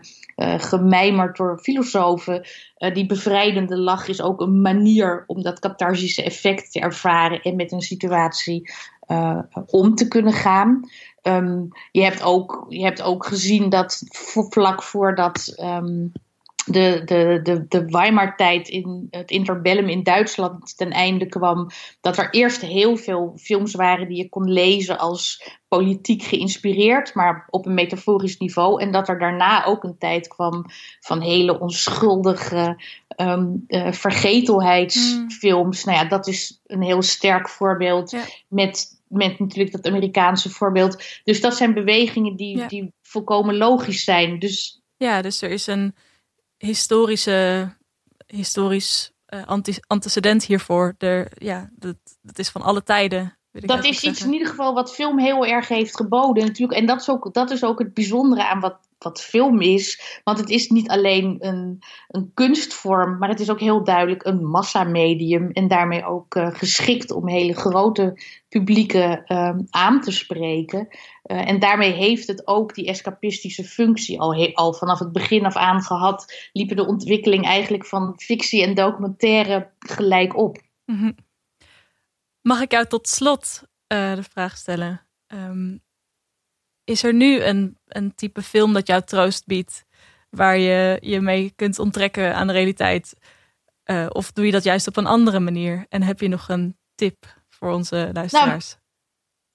gemijmerd 0.58 1.38
door 1.38 1.60
filosofen. 1.60 2.48
die 2.94 3.06
bevrijdende 3.06 3.78
lach 3.78 4.08
is 4.08 4.22
ook 4.22 4.42
een 4.42 4.62
manier 4.62 5.24
om 5.28 5.42
dat 5.42 5.60
catharsische 5.60 6.24
effect 6.24 6.72
te 6.72 6.80
ervaren 6.80 7.42
en 7.42 7.56
met 7.56 7.72
een 7.72 7.82
situatie 7.82 8.72
om 9.66 9.96
te 9.96 10.08
kunnen 10.08 10.34
gaan. 10.34 10.90
Um, 11.22 11.68
je, 11.92 12.04
hebt 12.04 12.24
ook, 12.24 12.66
je 12.70 12.84
hebt 12.84 13.02
ook 13.02 13.26
gezien 13.26 13.70
dat 13.70 14.04
vlak 14.50 14.84
voordat 14.84 15.54
um, 15.62 16.12
de, 16.66 17.02
de, 17.06 17.40
de, 17.44 17.66
de 17.68 17.86
Weimar-tijd 17.86 18.68
in 18.68 19.08
het 19.10 19.32
interbellum 19.32 19.90
in 19.90 20.04
Duitsland 20.04 20.78
ten 20.78 20.92
einde 20.92 21.26
kwam, 21.26 21.70
dat 22.02 22.18
er 22.18 22.30
eerst 22.30 22.62
heel 22.62 22.98
veel 22.98 23.34
films 23.38 23.74
waren 23.74 24.08
die 24.08 24.18
je 24.18 24.30
kon 24.30 24.52
lezen 24.52 24.98
als 24.98 25.52
politiek 25.68 26.24
geïnspireerd, 26.24 27.14
maar 27.14 27.48
op 27.50 27.66
een 27.66 27.74
metaforisch 27.74 28.38
niveau. 28.38 28.82
En 28.82 28.92
dat 28.92 29.08
er 29.08 29.20
daarna 29.20 29.66
ook 29.66 29.84
een 29.84 29.98
tijd 29.98 30.28
kwam 30.28 30.66
van 31.00 31.22
hele 31.22 31.60
onschuldige 31.60 32.84
um, 33.22 33.64
uh, 33.68 33.92
vergetelheidsfilms. 33.92 35.86
Mm. 35.86 35.92
Nou 35.92 36.04
ja, 36.04 36.10
dat 36.10 36.28
is 36.28 36.62
een 36.68 36.82
heel 36.82 37.02
sterk 37.02 37.50
voorbeeld 37.50 38.12
ja. 38.12 38.22
met 38.48 38.95
met 39.08 39.40
natuurlijk 39.40 39.72
dat 39.72 39.88
Amerikaanse 39.88 40.50
voorbeeld. 40.50 41.04
Dus 41.24 41.42
dat 41.42 41.56
zijn 41.56 41.74
bewegingen 41.74 42.36
die, 42.36 42.58
ja. 42.58 42.68
die 42.68 42.94
volkomen 43.02 43.58
logisch 43.58 44.04
zijn. 44.04 44.40
Dus, 44.40 44.82
ja, 44.98 45.22
dus 45.22 45.42
er 45.42 45.50
is 45.50 45.68
een 45.68 45.96
historische, 46.58 47.70
historisch 48.28 49.12
uh, 49.30 49.58
antecedent 49.88 50.46
hiervoor. 50.46 50.96
Er, 50.98 51.32
ja, 51.38 51.70
dat, 51.76 51.96
dat 52.22 52.40
is 52.40 52.50
van 52.50 52.62
alle 52.62 52.84
tijden. 52.84 53.38
Dat 53.52 53.86
is 53.86 54.04
iets 54.04 54.24
in 54.24 54.34
ieder 54.34 54.48
geval 54.48 54.74
wat 54.74 54.94
film 54.94 55.20
heel 55.20 55.46
erg 55.46 55.68
heeft 55.68 55.96
geboden. 55.96 56.46
Natuurlijk. 56.46 56.80
En 56.80 56.86
dat 56.86 57.02
is, 57.02 57.10
ook, 57.10 57.34
dat 57.34 57.52
is 57.52 57.64
ook 57.64 57.80
het 57.80 57.94
bijzondere 57.94 58.48
aan 58.48 58.60
wat, 58.60 58.85
wat 58.98 59.22
film 59.22 59.62
is. 59.62 60.20
Want 60.24 60.38
het 60.38 60.50
is 60.50 60.70
niet 60.70 60.90
alleen 60.90 61.38
een, 61.40 61.80
een 62.08 62.32
kunstvorm, 62.34 63.18
maar 63.18 63.30
het 63.30 63.40
is 63.40 63.50
ook 63.50 63.60
heel 63.60 63.84
duidelijk 63.84 64.26
een 64.26 64.46
massamedium. 64.46 65.52
En 65.52 65.68
daarmee 65.68 66.06
ook 66.06 66.36
uh, 66.36 66.48
geschikt 66.52 67.12
om 67.12 67.28
hele 67.28 67.54
grote 67.54 68.20
publieken 68.50 69.24
uh, 69.28 69.56
aan 69.70 70.02
te 70.02 70.12
spreken. 70.12 70.88
Uh, 71.24 71.50
en 71.50 71.60
daarmee 71.60 71.92
heeft 71.92 72.28
het 72.28 72.48
ook 72.48 72.74
die 72.74 72.88
escapistische 72.88 73.64
functie 73.64 74.20
al, 74.20 74.54
al 74.54 74.74
vanaf 74.74 75.00
het 75.00 75.12
begin 75.12 75.46
af 75.46 75.56
aan 75.56 75.82
gehad. 75.82 76.50
Liepen 76.54 76.76
de 76.76 76.88
ontwikkeling 76.88 77.46
eigenlijk 77.46 77.86
van 77.86 78.14
fictie 78.18 78.64
en 78.64 78.74
documentaire 78.74 79.70
gelijk 79.80 80.38
op. 80.38 80.62
-hmm. 80.86 81.16
Mag 82.42 82.62
ik 82.62 82.72
jou 82.72 82.86
tot 82.86 83.08
slot 83.08 83.64
uh, 83.94 84.16
de 84.16 84.24
vraag 84.24 84.58
stellen? 84.58 85.02
Um, 85.28 85.85
is 86.86 87.04
er 87.04 87.14
nu 87.14 87.42
een, 87.42 87.78
een 87.88 88.16
type 88.16 88.42
film 88.42 88.74
dat 88.74 88.88
jou 88.88 89.02
troost 89.02 89.46
biedt, 89.46 89.86
waar 90.30 90.58
je 90.58 90.98
je 91.02 91.22
mee 91.22 91.54
kunt 91.56 91.80
onttrekken 91.80 92.36
aan 92.36 92.48
de 92.48 92.54
realiteit? 92.54 93.16
Uh, 93.86 94.06
of 94.10 94.32
doe 94.32 94.46
je 94.46 94.52
dat 94.52 94.64
juist 94.64 94.88
op 94.88 94.98
een 94.98 95.06
andere 95.06 95.40
manier? 95.40 95.86
En 95.90 96.02
heb 96.04 96.20
je 96.20 96.28
nog 96.28 96.50
een 96.50 96.78
tip 96.96 97.26
voor 97.50 97.72
onze 97.72 98.10
luisteraars? 98.14 98.70
Nou, 98.70 98.82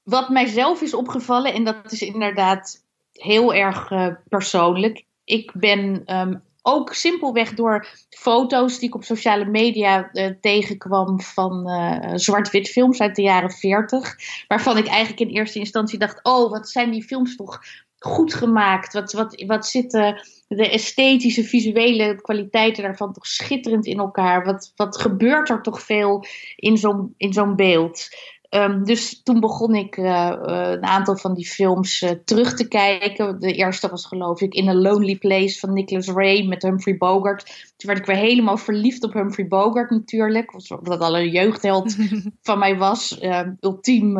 wat 0.02 0.28
mijzelf 0.28 0.80
is 0.80 0.94
opgevallen, 0.94 1.54
en 1.54 1.64
dat 1.64 1.92
is 1.92 2.02
inderdaad 2.02 2.84
heel 3.12 3.54
erg 3.54 3.90
uh, 3.90 4.14
persoonlijk. 4.28 5.04
Ik 5.24 5.52
ben 5.54 6.14
um, 6.16 6.42
ook 6.62 6.94
simpelweg 6.94 7.54
door 7.54 7.88
foto's 8.08 8.78
die 8.78 8.88
ik 8.88 8.94
op 8.94 9.04
sociale 9.04 9.44
media 9.44 10.10
uh, 10.12 10.30
tegenkwam 10.40 11.20
van 11.20 11.68
uh, 11.68 12.10
zwart-wit 12.14 12.68
films 12.68 13.00
uit 13.00 13.16
de 13.16 13.22
jaren 13.22 13.50
40. 13.50 14.14
Waarvan 14.48 14.76
ik 14.76 14.86
eigenlijk 14.86 15.20
in 15.20 15.36
eerste 15.36 15.58
instantie 15.58 15.98
dacht: 15.98 16.20
oh, 16.22 16.50
wat 16.50 16.68
zijn 16.68 16.90
die 16.90 17.04
films 17.04 17.36
toch 17.36 17.60
goed 17.98 18.34
gemaakt? 18.34 18.92
Wat, 18.92 19.12
wat, 19.12 19.42
wat 19.46 19.66
zitten 19.66 20.20
de 20.48 20.70
esthetische, 20.70 21.44
visuele 21.44 22.20
kwaliteiten 22.20 22.82
daarvan 22.82 23.12
toch 23.12 23.26
schitterend 23.26 23.86
in 23.86 23.98
elkaar? 23.98 24.44
Wat, 24.44 24.72
wat 24.76 25.00
gebeurt 25.00 25.48
er 25.48 25.62
toch 25.62 25.82
veel 25.82 26.24
in 26.56 26.76
zo'n 26.76 27.14
in 27.16 27.32
zo'n 27.32 27.56
beeld? 27.56 28.08
Um, 28.50 28.84
dus 28.84 29.22
toen 29.22 29.40
begon 29.40 29.74
ik 29.74 29.96
uh, 29.96 30.04
uh, 30.06 30.70
een 30.70 30.84
aantal 30.84 31.16
van 31.16 31.34
die 31.34 31.46
films 31.46 32.02
uh, 32.02 32.10
terug 32.10 32.54
te 32.54 32.68
kijken. 32.68 33.40
De 33.40 33.52
eerste 33.52 33.88
was 33.88 34.06
geloof 34.06 34.40
ik 34.40 34.54
In 34.54 34.68
a 34.68 34.74
Lonely 34.74 35.16
Place 35.16 35.58
van 35.58 35.72
Nicholas 35.72 36.08
Ray 36.08 36.46
met 36.46 36.62
Humphrey 36.62 36.96
Bogart. 36.96 37.44
Toen 37.76 37.88
werd 37.90 37.98
ik 37.98 38.06
weer 38.06 38.16
helemaal 38.16 38.56
verliefd 38.56 39.04
op 39.04 39.12
Humphrey 39.12 39.48
Bogart 39.48 39.90
natuurlijk. 39.90 40.52
Wat 40.82 41.00
al 41.00 41.18
een 41.18 41.30
jeugdheld 41.30 41.96
van 42.42 42.58
mij 42.58 42.76
was. 42.76 43.18
Ehm, 43.18 43.52
ultiem 43.60 44.18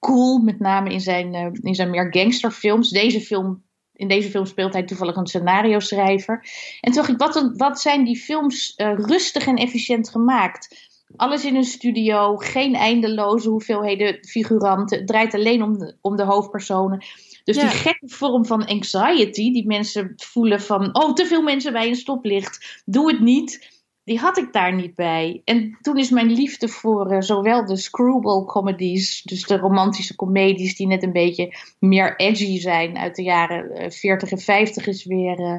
cool, 0.00 0.38
met 0.38 0.58
name 0.58 0.90
in 0.90 1.00
zijn, 1.00 1.34
in 1.62 1.74
zijn 1.74 1.90
meer 1.90 2.08
gangsterfilms. 2.10 2.90
Deze 2.90 3.20
film 3.20 3.62
in 3.92 4.08
deze 4.08 4.30
film 4.30 4.46
speelt 4.46 4.72
hij 4.72 4.82
toevallig 4.82 5.16
een 5.16 5.26
scenario 5.26 5.78
schrijver. 5.78 6.46
En 6.80 6.92
toen 6.92 7.02
dacht 7.02 7.08
ik, 7.08 7.18
wat, 7.18 7.52
wat 7.56 7.80
zijn 7.80 8.04
die 8.04 8.16
films 8.16 8.74
rustig 8.96 9.46
en 9.46 9.56
efficiënt 9.56 10.10
gemaakt? 10.10 10.89
Alles 11.16 11.44
in 11.44 11.56
een 11.56 11.64
studio, 11.64 12.36
geen 12.36 12.74
eindeloze 12.74 13.48
hoeveelheden 13.48 14.18
figuranten. 14.26 14.98
Het 14.98 15.06
draait 15.06 15.34
alleen 15.34 15.62
om 15.62 15.78
de, 15.78 15.96
om 16.00 16.16
de 16.16 16.24
hoofdpersonen. 16.24 17.04
Dus 17.44 17.58
die 17.58 17.68
gekke 17.68 18.08
vorm 18.08 18.46
van 18.46 18.66
anxiety 18.66 19.52
die 19.52 19.66
mensen 19.66 20.12
voelen 20.16 20.60
van... 20.60 20.96
oh, 20.96 21.12
te 21.12 21.26
veel 21.26 21.42
mensen 21.42 21.72
bij 21.72 21.88
een 21.88 21.94
stoplicht, 21.94 22.82
doe 22.84 23.10
het 23.10 23.20
niet 23.20 23.78
die 24.04 24.18
had 24.18 24.38
ik 24.38 24.52
daar 24.52 24.74
niet 24.74 24.94
bij. 24.94 25.42
En 25.44 25.78
toen 25.80 25.98
is 25.98 26.10
mijn 26.10 26.32
liefde 26.32 26.68
voor 26.68 27.12
uh, 27.12 27.20
zowel 27.20 27.64
de 27.64 27.76
screwball 27.76 28.44
comedies, 28.44 29.22
dus 29.22 29.42
de 29.42 29.56
romantische 29.56 30.16
comedies 30.16 30.76
die 30.76 30.86
net 30.86 31.02
een 31.02 31.12
beetje 31.12 31.54
meer 31.78 32.16
edgy 32.16 32.60
zijn 32.60 32.96
uit 32.96 33.16
de 33.16 33.22
jaren 33.22 33.82
uh, 33.82 33.90
40 33.90 34.30
en 34.30 34.38
50 34.38 34.86
is 34.86 35.04
weer 35.04 35.40
uh, 35.40 35.56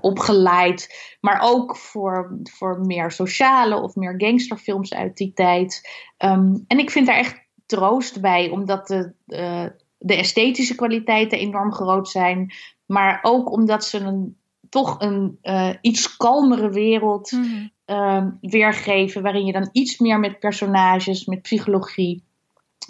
opgeleid. 0.00 1.16
Maar 1.20 1.40
ook 1.42 1.76
voor, 1.76 2.38
voor 2.42 2.80
meer 2.80 3.10
sociale 3.10 3.82
of 3.82 3.94
meer 3.94 4.14
gangsterfilms 4.16 4.94
uit 4.94 5.16
die 5.16 5.32
tijd. 5.32 5.88
Um, 6.18 6.64
en 6.66 6.78
ik 6.78 6.90
vind 6.90 7.06
daar 7.06 7.16
echt 7.16 7.40
troost 7.66 8.20
bij, 8.20 8.50
omdat 8.50 8.86
de, 8.86 9.12
de 9.98 10.14
esthetische 10.14 10.74
kwaliteiten 10.74 11.38
enorm 11.38 11.72
groot 11.72 12.08
zijn. 12.08 12.52
Maar 12.86 13.18
ook 13.22 13.52
omdat 13.52 13.84
ze 13.84 13.98
een 13.98 14.38
toch 14.70 15.00
een 15.00 15.38
uh, 15.42 15.70
iets 15.80 16.16
kalmere 16.16 16.70
wereld 16.70 17.32
mm 17.32 17.70
-hmm. 17.86 18.38
weergeven. 18.40 19.22
Waarin 19.22 19.46
je 19.46 19.52
dan 19.52 19.68
iets 19.72 19.98
meer 19.98 20.18
met 20.18 20.38
personages, 20.38 21.24
met 21.24 21.42
psychologie 21.42 22.24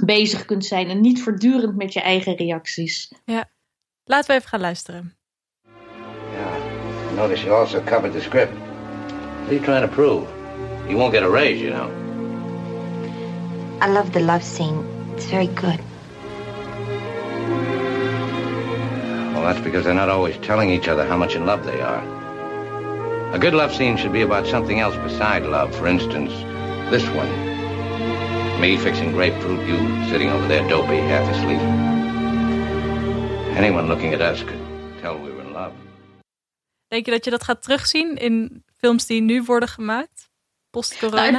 bezig 0.05 0.45
kunt 0.45 0.65
zijn. 0.65 0.89
En 0.89 1.01
niet 1.01 1.23
voortdurend 1.23 1.77
met 1.77 1.93
je 1.93 2.01
eigen 2.01 2.37
reacties. 2.37 3.13
Ja, 3.25 3.51
laten 4.05 4.31
we 4.31 4.37
even 4.37 4.49
gaan 4.49 4.61
luisteren. 4.61 5.15
Notice 7.15 7.43
you 7.43 7.55
also 7.55 7.83
covered 7.83 8.13
the 8.13 8.21
script. 8.21 8.53
What 8.55 9.51
are 9.51 9.55
you 9.55 9.61
trying 9.61 9.83
to 9.83 9.89
prove? 9.89 10.29
You 10.89 10.97
won't 10.97 11.13
get 11.13 11.23
a 11.23 11.31
raise, 11.31 11.61
you 11.61 11.71
know. 11.71 11.89
I 13.81 13.89
love 13.89 14.13
the 14.13 14.21
love 14.21 14.45
scene. 14.45 14.87
It's 15.15 15.27
very 15.27 15.49
good. 15.49 15.81
Well, 19.35 19.43
that's 19.43 19.61
because 19.61 19.85
they're 19.85 19.95
not 19.95 20.09
always 20.09 20.37
telling 20.39 20.71
each 20.71 20.89
other 20.89 21.07
how 21.07 21.17
much 21.17 21.35
in 21.35 21.47
love 21.47 21.65
they 21.65 21.81
are. 21.81 22.03
A 23.35 23.39
good 23.39 23.55
love 23.55 23.75
scene 23.75 23.97
should 23.97 24.13
be 24.13 24.23
about 24.23 24.47
something 24.47 24.81
else 24.81 24.97
beside 24.97 25.45
love. 25.45 25.75
For 25.75 25.87
instance, 25.87 26.33
this 26.91 27.07
one. 27.11 27.31
Me 28.61 28.77
fixing 28.77 29.13
grapefruit, 29.13 29.67
you 29.67 29.79
sitting 30.11 30.29
over 30.31 30.47
there 30.47 30.69
dopey, 30.69 30.99
half 30.99 31.29
asleep. 31.35 31.61
Anyone 33.57 33.89
looking 33.89 34.13
at 34.15 34.21
us 34.21 34.43
could 34.43 34.61
tell 35.01 35.19
we 35.19 35.31
were. 35.31 35.40
Denk 36.91 37.05
je 37.05 37.11
dat 37.11 37.25
je 37.25 37.31
dat 37.31 37.45
gaat 37.45 37.63
terugzien 37.63 38.17
in 38.17 38.65
films 38.77 39.07
die 39.07 39.21
nu 39.21 39.43
worden 39.43 39.69
gemaakt? 39.69 40.29
post-corona? 40.71 41.31
Nou, 41.31 41.33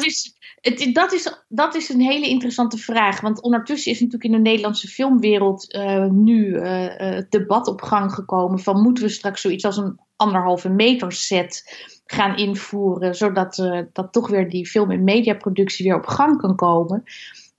dat, 0.93 1.13
is, 1.13 1.43
dat 1.47 1.75
is 1.75 1.89
een 1.89 2.01
hele 2.01 2.27
interessante 2.27 2.77
vraag. 2.77 3.21
Want 3.21 3.41
ondertussen 3.41 3.91
is 3.91 3.99
natuurlijk 3.99 4.25
in 4.25 4.31
de 4.31 4.49
Nederlandse 4.49 4.87
filmwereld 4.87 5.73
uh, 5.73 6.05
nu 6.05 6.45
uh, 6.45 6.87
het 6.95 7.31
debat 7.31 7.67
op 7.67 7.81
gang 7.81 8.13
gekomen 8.13 8.59
van 8.59 8.81
moeten 8.81 9.03
we 9.03 9.09
straks 9.09 9.41
zoiets 9.41 9.65
als 9.65 9.77
een 9.77 9.99
anderhalve 10.15 10.69
meter 10.69 11.11
set 11.11 11.63
gaan 12.05 12.37
invoeren, 12.37 13.15
zodat 13.15 13.55
dat 13.93 14.11
toch 14.11 14.29
weer 14.29 14.49
die 14.49 14.67
film- 14.67 14.91
en 14.91 15.03
mediaproductie 15.03 15.85
weer 15.85 15.97
op 15.97 16.05
gang 16.05 16.37
kan 16.37 16.55
komen 16.55 17.03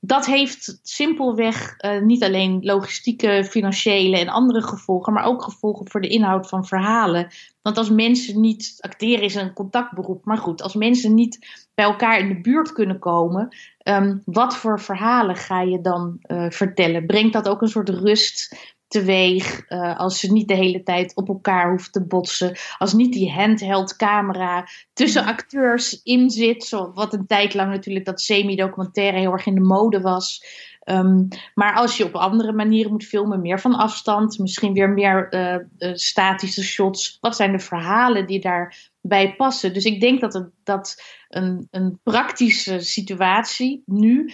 dat 0.05 0.27
heeft 0.27 0.79
simpelweg 0.83 1.75
uh, 1.79 2.01
niet 2.01 2.25
alleen 2.25 2.59
logistieke, 2.62 3.45
financiële 3.51 4.19
en 4.19 4.29
andere 4.29 4.62
gevolgen, 4.62 5.12
maar 5.12 5.25
ook 5.25 5.43
gevolgen 5.43 5.91
voor 5.91 6.01
de 6.01 6.09
inhoud 6.09 6.49
van 6.49 6.67
verhalen. 6.67 7.29
Want 7.62 7.77
als 7.77 7.91
mensen 7.91 8.41
niet, 8.41 8.77
acteren 8.81 9.25
is 9.25 9.35
een 9.35 9.53
contactberoep, 9.53 10.25
maar 10.25 10.38
goed, 10.38 10.62
als 10.62 10.75
mensen 10.75 11.15
niet 11.15 11.38
bij 11.75 11.85
elkaar 11.85 12.19
in 12.19 12.29
de 12.29 12.41
buurt 12.41 12.73
kunnen 12.73 12.99
komen, 12.99 13.57
um, 13.85 14.23
wat 14.25 14.57
voor 14.57 14.81
verhalen 14.81 15.37
ga 15.37 15.61
je 15.61 15.81
dan 15.81 16.19
uh, 16.27 16.51
vertellen? 16.51 17.07
Brengt 17.07 17.33
dat 17.33 17.49
ook 17.49 17.62
een 17.62 17.69
soort 17.69 17.88
rust 17.88 18.57
teweeg. 18.92 19.70
Uh, 19.70 19.98
als 19.98 20.20
ze 20.20 20.33
niet 20.33 20.48
de 20.48 20.55
hele 20.55 20.83
tijd 20.83 21.16
op 21.16 21.28
elkaar 21.28 21.70
hoeft 21.70 21.92
te 21.92 22.07
botsen. 22.07 22.57
Als 22.78 22.92
niet 22.92 23.12
die 23.12 23.33
handheld 23.33 23.96
camera 23.96 24.68
tussen 24.92 25.24
acteurs 25.24 26.02
in 26.02 26.31
zit. 26.31 26.68
Wat 26.94 27.12
een 27.12 27.26
tijd 27.26 27.55
lang 27.55 27.70
natuurlijk 27.70 28.05
dat 28.05 28.20
semi-documentaire 28.20 29.18
heel 29.18 29.33
erg 29.33 29.46
in 29.46 29.55
de 29.55 29.61
mode 29.61 30.00
was. 30.00 30.44
Um, 30.85 31.28
maar 31.55 31.74
als 31.74 31.96
je 31.96 32.05
op 32.05 32.14
andere 32.14 32.52
manieren 32.52 32.90
moet 32.90 33.05
filmen, 33.05 33.40
meer 33.40 33.61
van 33.61 33.74
afstand, 33.74 34.38
misschien 34.38 34.72
weer 34.72 34.90
meer 34.90 35.35
uh, 35.35 35.55
uh, 35.78 35.94
statische 35.94 36.62
shots. 36.62 37.18
Wat 37.20 37.37
zijn 37.37 37.52
de 37.52 37.59
verhalen 37.59 38.26
die 38.26 38.40
daarbij 38.40 39.35
passen? 39.37 39.72
Dus 39.74 39.85
ik 39.85 40.00
denk 40.00 40.20
dat, 40.20 40.50
dat 40.64 41.02
een, 41.28 41.68
een 41.70 42.00
praktische 42.02 42.81
situatie 42.81 43.83
nu 43.87 44.33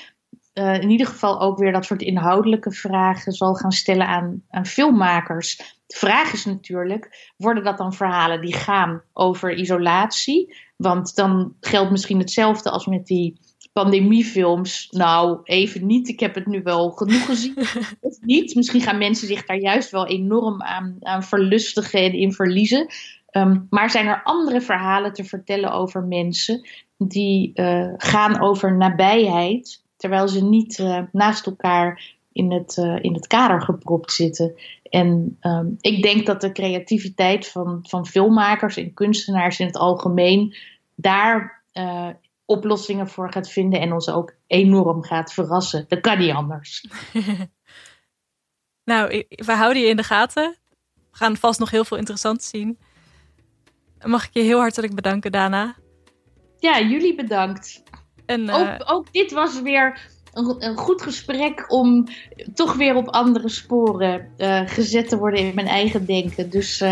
uh, 0.59 0.75
in 0.75 0.91
ieder 0.91 1.07
geval 1.07 1.41
ook 1.41 1.59
weer 1.59 1.73
dat 1.73 1.85
soort 1.85 2.03
inhoudelijke 2.03 2.73
vragen 2.73 3.33
zal 3.33 3.55
gaan 3.55 3.73
stellen 3.73 4.07
aan, 4.07 4.43
aan 4.51 4.67
filmmakers. 4.67 5.57
De 5.87 5.97
vraag 5.97 6.33
is 6.33 6.45
natuurlijk, 6.45 7.33
worden 7.37 7.65
dat 7.65 7.79
dan 7.79 7.93
verhalen 7.93 8.41
die 8.41 8.55
gaan 8.55 9.03
over 9.13 9.55
isolatie? 9.55 10.57
Want 10.77 11.15
dan 11.15 11.55
geldt 11.61 11.91
misschien 11.91 12.19
hetzelfde 12.19 12.71
als 12.71 12.87
met 12.87 13.07
die 13.07 13.41
pandemiefilms. 13.73 14.89
Nou, 14.91 15.41
even 15.45 15.87
niet. 15.87 16.09
Ik 16.09 16.21
heb 16.21 16.35
het 16.35 16.47
nu 16.47 16.63
wel 16.63 16.91
genoeg 16.91 17.25
gezien. 17.25 17.57
of 18.01 18.17
niet. 18.21 18.55
Misschien 18.55 18.81
gaan 18.81 18.99
mensen 18.99 19.27
zich 19.27 19.45
daar 19.45 19.59
juist 19.59 19.91
wel 19.91 20.07
enorm 20.07 20.63
aan, 20.63 20.97
aan 21.01 21.23
verlustigen 21.23 22.01
en 22.01 22.13
in 22.13 22.33
verliezen. 22.33 22.87
Um, 23.33 23.67
maar 23.71 23.91
zijn 23.91 24.07
er 24.07 24.23
andere 24.23 24.61
verhalen 24.61 25.13
te 25.13 25.25
vertellen 25.25 25.73
over 25.73 26.05
mensen 26.05 26.69
die 26.97 27.51
uh, 27.55 27.93
gaan 27.97 28.41
over 28.41 28.77
nabijheid? 28.77 29.83
Terwijl 29.99 30.29
ze 30.29 30.45
niet 30.45 30.79
uh, 30.79 31.03
naast 31.13 31.47
elkaar 31.47 32.17
in 32.33 32.53
het, 32.53 32.77
uh, 32.77 32.99
in 33.01 33.15
het 33.15 33.27
kader 33.27 33.63
gepropt 33.63 34.13
zitten. 34.13 34.55
En 34.83 35.39
um, 35.41 35.77
ik 35.81 36.03
denk 36.03 36.27
dat 36.27 36.41
de 36.41 36.53
creativiteit 36.53 37.49
van, 37.49 37.79
van 37.83 38.07
filmmakers 38.07 38.77
en 38.77 38.95
kunstenaars 38.95 39.61
in 39.61 39.67
het 39.67 39.77
algemeen 39.77 40.57
daar 40.95 41.63
uh, 41.73 42.09
oplossingen 42.45 43.09
voor 43.09 43.33
gaat 43.33 43.51
vinden 43.51 43.81
en 43.81 43.93
ons 43.93 44.11
ook 44.11 44.35
enorm 44.47 45.03
gaat 45.03 45.33
verrassen. 45.33 45.85
Dat 45.89 46.01
kan 46.01 46.19
niet 46.19 46.33
anders. 46.33 46.87
nou, 48.91 49.25
we 49.29 49.53
houden 49.53 49.83
je 49.83 49.89
in 49.89 49.97
de 49.97 50.03
gaten. 50.03 50.57
We 50.95 51.17
gaan 51.17 51.37
vast 51.37 51.61
nog 51.61 51.71
heel 51.71 51.85
veel 51.85 51.97
interessant 51.97 52.43
zien. 52.43 52.79
Mag 54.05 54.27
ik 54.27 54.31
je 54.33 54.43
heel 54.43 54.59
hartelijk 54.59 54.95
bedanken, 54.95 55.33
Dana? 55.33 55.77
Ja, 56.59 56.81
jullie 56.81 57.15
bedankt. 57.15 57.83
En, 58.29 58.41
uh, 58.41 58.55
ook, 58.55 58.83
ook, 58.85 59.13
dit 59.13 59.33
was 59.33 59.63
weer 59.63 60.01
een, 60.33 60.57
een, 60.59 60.77
goed 60.77 61.03
gesprek 61.03 61.73
om 61.73 62.09
toch 62.55 62.75
weer 62.75 62.95
op 62.95 63.09
andere 63.09 63.49
sporen 63.49 64.29
uh, 64.39 64.61
gezet 64.67 65.09
te 65.09 65.17
worden 65.17 65.41
in 65.41 65.55
mijn 65.55 65.67
eigen 65.67 66.07
denken. 66.07 66.51
Dus 66.51 66.81
uh, 66.81 66.89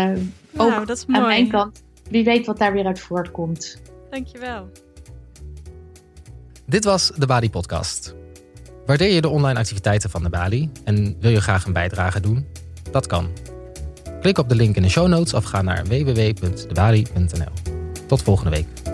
nou, 0.51 0.73
ook 0.73 0.87
dat 0.87 0.97
is 0.97 1.05
aan 1.07 1.25
mijn 1.25 1.49
kant, 1.49 1.83
wie 2.09 2.23
weet 2.23 2.45
wat 2.45 2.57
daar 2.57 2.73
weer 2.73 2.85
uit 2.85 2.99
voortkomt. 2.99 3.81
Dankjewel. 4.09 4.69
Dit 6.65 6.83
was 6.83 7.11
de 7.15 7.25
Bali 7.25 7.49
Podcast. 7.49 8.15
Waardeer 8.85 9.13
je 9.13 9.21
de 9.21 9.29
online 9.29 9.59
activiteiten 9.59 10.09
van 10.09 10.23
de 10.23 10.29
Bali 10.29 10.71
en 10.83 11.17
wil 11.19 11.31
je 11.31 11.41
graag 11.41 11.65
een 11.65 11.73
bijdrage 11.73 12.19
doen? 12.19 12.47
Dat 12.91 13.07
kan. 13.07 13.29
Klik 14.21 14.37
op 14.37 14.49
de 14.49 14.55
link 14.55 14.75
in 14.75 14.81
de 14.81 14.89
show 14.89 15.07
notes 15.07 15.33
of 15.33 15.43
ga 15.43 15.61
naar 15.61 15.85
www.debali.nl. 15.85 17.73
Tot 18.07 18.21
volgende 18.21 18.51
week. 18.51 18.86